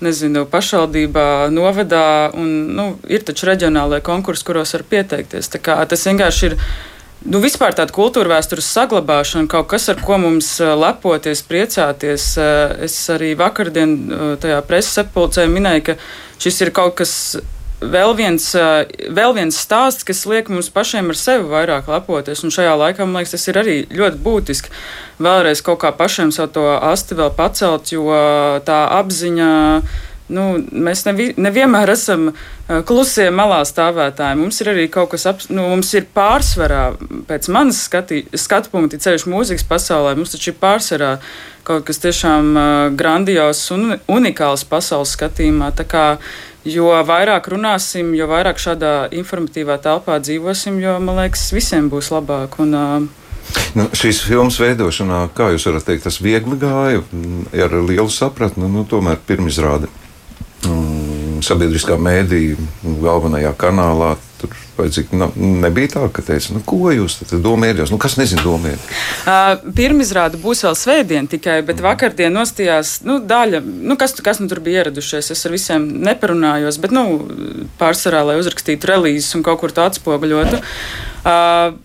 nezinu, 0.01 0.45
pašvaldībā, 0.49 1.49
novadā, 1.53 2.31
un 2.37 2.49
nu, 2.77 2.87
ir 3.11 3.25
taču 3.27 3.47
reģionālajie 3.49 4.03
konkursi, 4.05 4.45
kuros 4.47 4.73
var 4.77 4.87
pieteikties. 4.89 5.51
Tas 5.53 6.09
vienkārši 6.09 6.49
ir. 6.51 6.57
Nu, 7.23 7.39
vispār 7.39 7.71
tāda 7.71 7.93
kultūra 7.95 8.33
vēstures 8.33 8.67
saglabāšana, 8.75 9.47
kaut 9.47 9.69
kas, 9.71 9.85
ar 9.93 10.01
ko 10.03 10.17
mums 10.19 10.57
lepoties, 10.59 11.39
priecāties. 11.47 12.25
Es 12.83 12.97
arī 13.13 13.31
vakardien 13.39 13.93
tajā 14.43 14.57
preses 14.67 14.99
apulcē 15.05 15.45
minēju, 15.47 15.85
ka 15.87 15.95
šis 16.43 16.59
ir 16.65 16.73
kaut 16.75 16.97
kas 16.99 17.13
vēl 17.91 18.13
viens, 18.17 18.45
vēl 19.17 19.35
viens 19.35 19.57
stāsts, 19.59 20.05
kas 20.07 20.23
liek 20.29 20.51
mums 20.53 20.71
pašiem 20.73 21.11
ar 21.11 21.19
sevi 21.19 21.49
vairāk 21.51 21.89
lepoties. 21.91 22.43
Un 22.45 22.53
šajā 22.53 22.77
laikā, 22.79 23.07
man 23.07 23.21
liekas, 23.21 23.35
tas 23.35 23.49
ir 23.51 23.59
arī 23.61 23.75
ļoti 23.91 24.21
būtiski. 24.23 24.73
Vēlreiz 25.23 25.63
kaut 25.65 25.81
kā 25.83 25.93
pašiem 25.95 26.31
savu 26.35 26.53
to 26.55 26.65
asti 26.77 27.19
vēl 27.19 27.33
pacelt, 27.37 27.93
jo 27.93 28.09
tā 28.67 28.81
apziņa 28.99 29.51
nu, 30.33 30.43
mēs 30.71 31.03
nevi, 31.07 31.31
nevienmēr 31.41 31.91
esam 31.93 32.29
klusie 32.87 33.27
malā 33.33 33.61
stāvētāji. 33.67 34.39
Mums 34.39 34.61
ir 34.63 34.71
arī 34.73 34.85
kaut 34.91 35.11
kas, 35.13 35.25
ap, 35.29 35.43
nu, 35.51 35.65
mums 35.73 35.91
ir 35.97 36.07
pārsvarā, 36.15 36.83
pēc 37.29 37.49
manas 37.53 37.83
skati, 37.87 38.23
skatu 38.39 38.71
punkta, 38.73 39.01
ceļš 39.03 39.27
mūzikas 39.29 39.67
pasaulē, 39.69 40.15
mums 40.17 40.33
taču 40.35 40.53
ir 40.53 40.59
pārsvarā 40.61 41.17
kaut 41.67 41.85
kas 41.87 42.01
tiešām 42.03 42.49
uh, 42.55 42.71
grandios 42.95 43.65
un 43.75 43.97
unikāls 44.11 44.65
pasaules 44.67 45.13
skatījumā. 45.15 45.71
Tā 45.77 45.87
kā, 45.87 46.05
jo 46.65 46.91
vairāk 47.07 47.49
runāsim, 47.53 48.13
jo 48.17 48.27
vairāk 48.31 48.61
šādā 48.61 48.93
informatīvā 49.15 49.79
telpā 49.83 50.19
dzīvosim, 50.23 50.79
jo, 50.83 50.95
man 51.03 51.23
liekas, 51.23 51.49
visiem 51.55 51.89
būs 51.91 52.13
labāk. 52.13 52.59
Un, 52.63 52.73
uh, 52.77 53.23
Nu, 53.77 53.87
šīs 53.97 54.21
filmas 54.23 54.55
veidošanā, 54.61 55.25
kā 55.35 55.49
jūs 55.53 55.65
varat 55.67 55.85
teikt, 55.87 56.05
tas 56.07 56.19
viegli 56.23 56.55
gāja 56.61 57.01
ar 57.65 57.75
lielu 57.83 58.09
sapratni, 58.09 58.69
nu, 58.71 58.85
tomēr 58.89 59.19
pirmizrāde 59.27 59.89
mm, 60.65 61.41
sabiedriskā 61.45 61.97
mēdīja 62.01 62.57
galvenajā 63.03 63.53
kanālā. 63.59 64.13
Tur 64.73 64.83
vajadzīgi, 64.85 65.17
nu, 65.19 65.27
nebija 65.61 65.91
tā, 65.93 66.03
ka 66.13 66.23
teica, 66.25 66.55
nu, 66.55 66.61
ko 66.65 66.89
jūs 66.93 67.19
domājat, 67.43 67.83
nu, 67.93 67.99
kas 68.01 68.17
nezina 68.17 68.41
domāt. 68.45 68.81
Uh, 69.23 69.61
Pirmizrāde 69.77 70.39
būs 70.41 70.63
vēl 70.65 70.77
svētdien 70.77 71.29
tikai, 71.29 71.59
bet 71.61 71.77
mm. 71.77 71.85
vakardien 71.85 72.33
nostājās 72.33 72.95
nu, 73.05 73.19
daļa, 73.21 73.61
nu, 73.61 73.97
kas, 73.99 74.15
kas 74.25 74.41
nu 74.41 74.49
tur 74.51 74.63
bija 74.65 74.83
ieradušies. 74.83 75.31
Es 75.35 75.45
ar 75.45 75.53
visiem 75.53 75.85
neparunājos, 76.07 76.79
bet 76.81 76.95
nu, 76.95 77.05
pārsvarā, 77.81 78.23
lai 78.31 78.39
uzrakstītu 78.41 78.89
relīzes 78.89 79.37
un 79.37 79.45
kaut 79.45 79.61
kur 79.61 79.73
to 79.75 79.85
atspoguļotu. 79.85 80.61
Uh, 81.23 81.77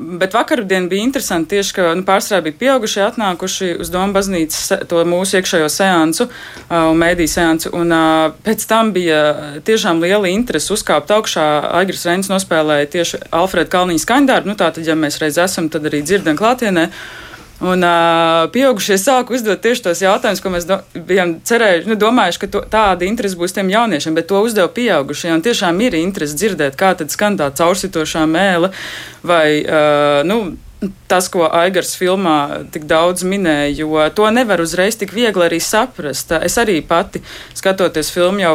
Bet 0.00 0.34
vakardien 0.34 0.88
bija 0.88 1.04
interesanti 1.04 1.56
tieši, 1.56 1.74
ka 1.76 1.88
nu, 1.98 2.04
pārsvarā 2.08 2.40
bija 2.46 2.56
pieaugušie 2.62 3.02
atnākuši 3.04 3.70
uz 3.84 3.90
Doma 3.92 4.14
baznīcas 4.16 4.86
to 4.88 5.02
mūsu 5.04 5.36
iekšējo 5.36 5.68
seansu 5.72 6.26
uh, 6.26 6.88
un 6.88 6.96
mēdīju 7.02 7.32
seansu. 7.34 7.72
Un 7.76 7.92
uh, 7.92 8.32
pēc 8.46 8.64
tam 8.70 8.94
bija 8.96 9.20
tiešām 9.66 10.00
liela 10.00 10.30
interese 10.32 10.72
uzkāpt 10.72 11.12
augšā. 11.12 11.46
Aigris 11.82 12.06
Reins 12.08 12.32
nospēlēja 12.32 12.88
tieši 12.96 13.24
Alfreda 13.36 13.68
Kalniņa 13.74 14.04
skaņdarbu. 14.06 14.52
Nu, 14.52 14.56
tātad, 14.56 14.88
ja 14.88 14.96
mēs 14.96 15.20
reiz 15.20 15.36
esam, 15.42 15.68
tad 15.68 15.90
arī 15.90 16.00
dzirdam 16.06 16.40
klātienē. 16.40 16.88
Un 17.60 17.84
uh, 17.84 18.46
pieaugušie 18.54 18.96
sāk 18.96 19.28
uzdot 19.34 19.60
tieši 19.60 19.84
tos 19.84 20.00
jautājumus, 20.00 20.40
ko 20.40 20.52
mēs 20.54 20.64
do, 20.68 20.78
bijām 20.96 21.34
cerējuši, 21.44 21.90
nu, 21.92 21.96
domājuši, 22.00 22.40
ka 22.40 22.48
to, 22.54 22.62
tāda 22.72 23.04
interese 23.04 23.36
būs 23.36 23.52
tiem 23.56 23.68
jauniešiem, 23.68 24.16
bet 24.16 24.30
to 24.30 24.40
uzdeva 24.40 24.70
pieaugušie. 24.72 25.28
Un 25.34 25.44
tiešām 25.44 25.82
ir 25.84 25.98
interese 25.98 26.38
dzirdēt, 26.40 26.78
kā 26.80 26.94
tad 26.96 27.12
skan 27.12 27.36
tā 27.36 27.50
caursitošā 27.52 28.24
mēle 28.30 28.72
vai, 29.20 29.60
uh, 29.60 30.22
nu, 30.24 30.40
tas, 31.10 31.28
ko 31.28 31.44
Aigars 31.52 31.92
filmā 31.98 32.64
tik 32.72 32.86
daudz 32.88 33.24
minēja, 33.26 33.72
jo 33.82 34.04
to 34.16 34.28
nevar 34.32 34.62
uzreiz 34.64 34.96
tik 35.00 35.12
viegli 35.12 35.44
arī 35.44 35.58
saprast. 35.60 36.32
Es 36.40 36.56
arī 36.60 36.78
pati, 36.86 37.20
skatoties 37.56 38.12
filmu 38.14 38.40
jau 38.40 38.54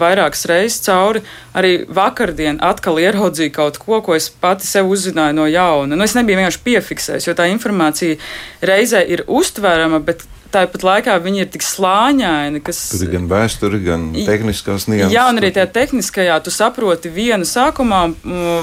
vairākas 0.00 0.46
reizes 0.48 0.80
cauri, 0.86 1.22
arī 1.56 1.74
vakardien 1.98 2.60
atkal 2.64 3.00
ieraudzīju 3.02 3.52
kaut 3.56 3.80
ko, 3.82 4.00
ko 4.04 4.16
es 4.16 4.30
pati 4.30 4.68
sev 4.68 4.88
uzzināju 4.92 5.36
no 5.36 5.48
jauna. 5.50 5.98
Nu, 5.98 6.06
es 6.06 6.16
nebiju 6.16 6.40
vienkārši 6.40 6.64
piefiksējis, 6.64 7.28
jo 7.28 7.36
tā 7.36 7.50
informācija 7.52 8.16
reizē 8.64 9.04
ir 9.04 9.26
uztverama, 9.28 10.00
bet 10.04 10.24
tāpat 10.56 10.86
laikā 10.86 11.16
viņi 11.22 11.44
ir 11.44 11.52
tik 11.54 11.64
slāņaini, 11.66 12.62
kas. 12.66 12.80
Tur 12.94 13.06
ir 13.06 13.12
gan 13.14 13.28
vēsture, 13.30 13.80
gan 13.84 14.08
tehniskās 14.16 14.88
nianses. 14.90 15.14
Jā, 15.14 15.28
un 15.30 15.40
arī 15.40 15.52
tajā 15.56 15.68
tehniskajā 15.76 16.40
tu 16.44 16.54
saproti 16.54 17.12
vienu 17.12 17.48
sākumā, 17.48 18.02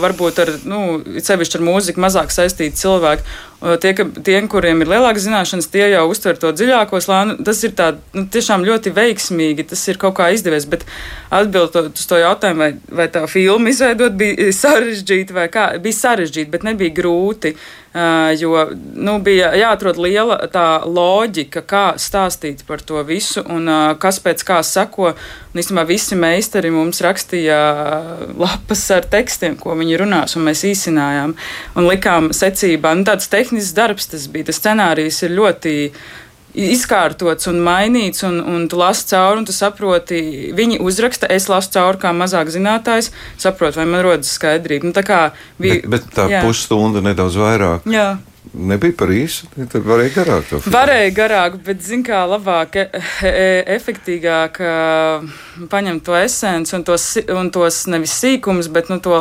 varbūt 0.03 0.43
ar, 0.43 0.53
nu, 0.69 0.83
sevišķi 1.23 1.59
ar 1.59 1.65
mūziku 1.69 2.03
mazāk 2.03 2.33
saistīti 2.33 2.81
cilvēki. 2.83 3.25
Tie, 3.63 3.93
ka, 3.95 4.03
tie, 4.27 4.35
kuriem 4.51 4.81
ir 4.83 4.89
lielākas 4.91 5.23
zināšanas, 5.23 5.69
tie 5.71 5.85
jau 5.93 6.03
uztver 6.11 6.35
to 6.39 6.51
dziļāko 6.51 6.99
slāni. 7.03 7.37
Tas 7.47 7.61
ir 7.63 7.71
tā, 7.77 7.93
nu, 8.11 8.25
tiešām 8.33 8.65
ļoti 8.67 8.91
veiksmīgi, 8.95 9.67
tas 9.69 9.83
ir 9.87 9.99
kaut 10.01 10.17
kā 10.17 10.27
izdevies. 10.35 10.67
Bet 10.67 10.83
atbildot 11.31 11.93
uz 11.95 12.09
to 12.09 12.19
jautājumu, 12.19 12.65
vai, 12.65 12.97
vai 12.99 13.07
tā 13.13 13.23
filma 13.31 13.71
izveidot 13.71 14.17
bija 14.19 14.49
sarežģīta 14.63 15.37
vai 15.37 15.47
kā, 15.53 15.69
bija 15.83 16.01
sarežģīta, 16.01 16.51
bet 16.51 16.67
nebija 16.67 16.97
grūti. 16.99 17.55
Jo 18.39 18.63
nu, 18.73 19.19
bija 19.21 19.51
jāatrod 19.53 19.99
liela 20.01 20.39
tā 20.49 20.81
loģika, 20.81 21.61
kā 21.61 21.83
stāstīt 22.01 22.63
par 22.65 22.81
to 22.81 22.97
visu 23.05 23.43
un 23.45 23.69
kas 24.01 24.17
pēc 24.23 24.41
kā 24.47 24.57
seko. 24.65 25.11
Un, 25.53 25.59
īstenībā 25.61 25.83
visi 25.85 26.17
meistari 26.17 26.71
mums 26.73 27.03
rakstīja 27.05 27.59
lapas 28.33 28.81
ar 28.95 29.05
tekstiem, 29.13 29.59
ko 29.61 29.77
viņi 29.77 29.99
runās, 30.01 30.33
un 30.33 30.47
mēs 30.47 30.65
īsinājām 30.71 31.35
un 31.77 31.89
likām 31.91 32.31
secībā. 32.33 32.95
Nu, 32.97 33.05
tāds 33.05 33.29
tehnisks 33.53 33.75
darbs 33.75 34.07
tas 34.07 34.27
bija. 34.27 34.49
Tas 34.49 34.59
scenārijs 34.61 35.21
ir 35.23 35.33
ļoti 35.37 35.73
izkārtots 36.53 37.47
un 37.49 37.61
mainīts, 37.65 38.23
un, 38.27 38.37
un 38.39 38.67
tu 38.69 38.77
lasi 38.77 39.07
cauri, 39.09 39.41
un 39.41 39.45
tu 39.45 39.53
saproti, 39.55 40.51
viņi 40.53 40.77
uzraksta, 40.85 41.29
es 41.33 41.47
lasu 41.49 41.71
cauri 41.73 42.01
kā 42.03 42.11
mazāk 42.13 42.51
zinātājs, 42.53 43.09
saprotu, 43.41 43.79
vai 43.81 43.87
man 43.89 44.03
rodas 44.05 44.35
skaidrība. 44.37 44.89
Nu, 44.89 44.93
tā 44.93 45.01
kā 45.05 45.21
bija. 45.57 45.81
Bet, 45.81 45.89
bet 45.89 46.13
tā 46.13 46.27
jā. 46.29 46.43
pusstunda 46.45 47.01
nedaudz 47.01 47.39
vairāk. 47.41 47.89
Jā. 47.89 48.11
Nebija 48.53 48.93
par 48.97 49.11
īsu. 49.13 49.47
Tad 49.57 49.85
varēja 49.85 50.13
garāk 50.17 50.47
to 50.49 50.59
filmu. 50.61 50.73
Varēja 50.75 51.11
garāk, 51.17 51.57
bet, 51.65 51.81
zin 51.83 52.03
kā, 52.05 52.21
labāk, 52.29 52.77
e, 52.77 53.01
e, 53.25 53.45
efektīgāk 53.75 54.59
paņemt 55.71 56.03
to 56.05 56.15
esenci 56.17 56.75
un 56.77 56.85
tos, 56.87 57.07
un 57.33 57.49
tos 57.53 57.83
nevis 57.91 58.15
sīkumus, 58.21 58.69
bet 58.73 58.91
nu, 58.93 58.99
to 59.03 59.17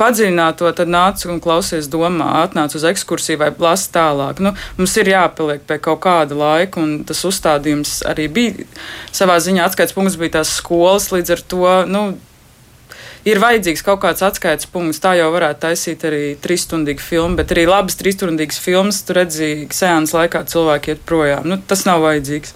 padziļināto, 0.00 0.70
tad 0.76 0.92
nāc 0.92 1.24
un 1.28 1.40
klausies 1.42 1.88
domā, 1.92 2.28
atnāc 2.42 2.76
uz 2.78 2.86
ekskursiju 2.92 3.40
vai 3.42 3.52
lasi 3.64 3.90
tālāk. 3.94 4.42
Nu, 4.44 4.54
mums 4.78 4.96
ir 5.00 5.12
jāpaliek 5.12 5.64
pie 5.68 5.78
kaut 5.82 6.02
kāda 6.04 6.36
laika, 6.38 6.82
un 6.82 7.02
tas 7.08 7.24
uzstādījums 7.28 8.00
arī 8.08 8.28
bija 8.32 8.68
savā 9.14 9.38
ziņā 9.42 9.64
atskaits 9.68 9.96
punkts 9.96 10.20
bija 10.20 10.38
tās 10.40 10.56
skolas, 10.60 11.10
līdz 11.14 11.36
ar 11.36 11.46
to, 11.52 11.64
nu, 11.88 12.04
ir 13.28 13.40
vajadzīgs 13.42 13.84
kaut 13.86 14.02
kāds 14.04 14.24
atskaites 14.24 14.68
punkts. 14.70 15.00
Tā 15.02 15.14
jau 15.18 15.28
varētu 15.34 15.62
taisīt 15.66 16.04
arī 16.08 16.22
trīsstundīgu 16.42 17.02
filmu, 17.02 17.38
bet 17.40 17.54
arī 17.54 17.66
labas 17.70 17.98
trīsstundīgas 18.00 18.60
filmas, 18.62 19.02
tur 19.06 19.20
redzīgi, 19.22 19.68
sēnes 19.76 20.14
laikā 20.16 20.44
cilvēki 20.50 20.94
iet 20.94 21.04
projām. 21.08 21.46
Nu, 21.48 21.58
tas 21.58 21.86
nav 21.88 22.02
vajadzīgs. 22.06 22.54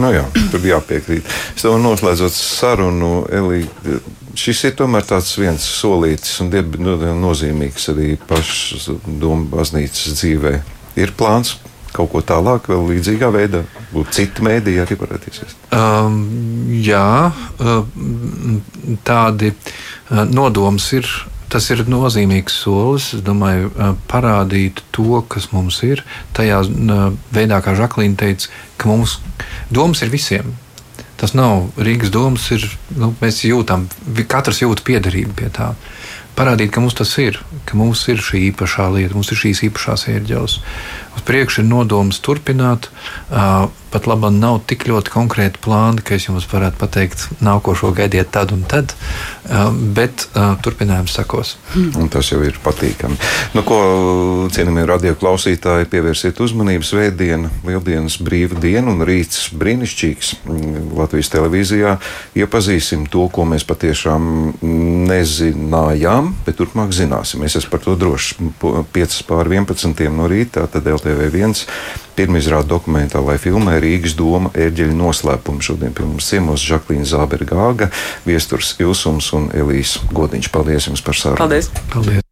Nu 0.00 0.12
jā, 0.14 0.24
tur 0.52 0.68
jāpiekrīt. 0.68 1.28
Es 1.54 1.64
tev 1.66 1.78
noslēdzot 1.82 2.36
sarunu, 2.36 3.12
Elī, 3.34 3.64
šis 4.38 4.64
ir 4.70 4.78
tomēr 4.78 5.06
tāds 5.08 5.34
viens 5.40 5.66
solītis 5.80 6.40
un 6.44 6.52
nu, 6.84 6.96
nozīmīgs 7.24 7.92
arī 7.94 8.14
pašas 8.28 8.90
domu 9.06 9.48
baznīcas 9.52 10.18
dzīvē. 10.18 10.58
Ir 11.00 11.14
plāns 11.18 11.56
kaut 11.94 12.10
ko 12.10 12.20
tālāk, 12.26 12.66
vēl 12.70 12.88
līdzīgā 12.90 13.30
veidā? 13.34 13.62
Būtu 13.94 14.16
citi 14.16 14.42
mēdīji 14.42 14.82
arī 14.82 14.96
iesaistīties. 14.98 15.54
Um, 15.74 16.16
jā, 16.82 17.32
tādi 19.06 19.52
nodoms 20.10 20.90
ir. 20.96 21.08
Tas 21.52 21.68
ir 21.70 21.84
nozīmīgs 21.86 22.56
solis. 22.64 23.12
Es 23.14 23.20
domāju, 23.22 23.68
parādīt 24.10 24.80
to, 24.96 25.20
kas 25.30 25.52
mums 25.52 25.78
ir. 25.86 26.02
Tajā 26.34 26.64
veidā, 27.30 27.60
kā 27.62 27.76
Žaklīna 27.78 28.18
teica, 28.18 28.50
ka 28.80 28.90
mums 28.90 29.20
domas 29.70 30.02
ir 30.02 30.10
visiem. 30.10 30.54
Tas 31.20 31.36
nav 31.36 31.68
Rīgas 31.78 32.10
domas, 32.10 32.48
ir, 32.56 32.64
nu, 32.98 33.12
mēs 33.20 33.44
jūtam, 33.46 33.86
katrs 34.26 34.64
jūt 34.64 34.82
piederību 34.88 35.36
pie 35.38 35.52
tā. 35.54 35.70
Parādīt, 36.34 36.72
ka 36.74 36.82
mums 36.82 36.96
tas 36.98 37.12
ir, 37.22 37.38
ka 37.68 37.78
mums 37.78 38.02
ir 38.10 38.18
šī 38.18 38.48
īpašā 38.48 38.88
lieta, 38.90 39.14
mums 39.14 39.30
ir 39.30 39.38
šīs 39.38 39.62
īpašās 39.68 40.08
ērģeles. 40.10 40.56
Uz 41.14 41.26
priekšu 41.28 41.62
ir 41.62 41.68
nodoms 41.68 42.18
turpināt. 42.24 42.90
Pat 43.94 44.08
labi, 44.10 44.26
nav 44.34 44.56
tik 44.66 44.88
ļoti 44.90 45.12
konkrēti 45.14 45.60
plāni, 45.62 46.02
ka 46.02 46.16
es 46.16 46.24
jums 46.26 46.48
varētu 46.50 46.80
pateikt, 46.80 47.28
nākošo 47.46 47.92
gaidiet 47.94 48.32
tad 48.34 48.50
un 48.50 48.64
tad, 48.66 48.90
uh, 48.90 49.68
bet 49.94 50.24
uh, 50.32 50.56
turpinājums 50.64 51.14
sakos. 51.14 51.52
Un 51.78 52.08
tas 52.10 52.26
jau 52.32 52.40
ir 52.42 52.58
patīkami. 52.64 53.14
Nu, 53.54 53.62
ko 53.62 53.78
cienījamie 54.50 54.88
radio 54.90 55.14
klausītāji, 55.14 55.86
pievērsiet 55.92 56.42
uzmanību 56.42 56.88
svētdiena, 56.88 57.52
lieldienas 57.62 58.18
brīva 58.18 58.58
diena 58.58 58.90
un 58.90 59.04
rīts 59.06 59.52
brīnišķīgs. 59.54 60.32
Latvijas 60.98 61.30
televīzijā 61.30 61.94
iepazīsim 62.42 63.06
to, 63.12 63.28
ko 63.30 63.46
mēs 63.46 63.62
patiešām 63.68 64.56
nezinājām, 65.12 66.32
bet 66.48 66.58
turpmāk 66.58 66.90
zināsim. 66.98 67.46
Es 67.46 67.54
esmu 67.60 67.76
par 67.76 67.86
to 67.86 67.94
drošs. 68.00 68.34
5 68.58 69.22
pār 69.30 69.54
11 69.54 70.10
no 70.18 70.26
rīta, 70.30 70.66
tad 70.66 70.90
LTV1 70.96 71.62
pirmizrāda 72.16 72.68
dokumentālajā 72.74 73.42
filmē 73.46 73.78
Rīgas 73.82 74.16
doma 74.18 74.52
ērģeļu 74.54 74.98
noslēpumu. 74.98 75.64
Šodien 75.64 75.94
pie 75.96 76.06
mums 76.08 76.28
ciemos 76.30 76.64
Žaklīna 76.64 77.08
Zābergāga, 77.08 77.90
Viesturs 78.26 78.74
Ilsums 78.82 79.32
un 79.36 79.50
Elīs 79.54 79.98
Godiņš. 80.14 80.52
Paldies 80.54 80.90
jums 80.90 81.04
par 81.04 81.18
sarunu! 81.18 81.42
Paldies! 81.44 81.72
Paldies. 81.92 82.23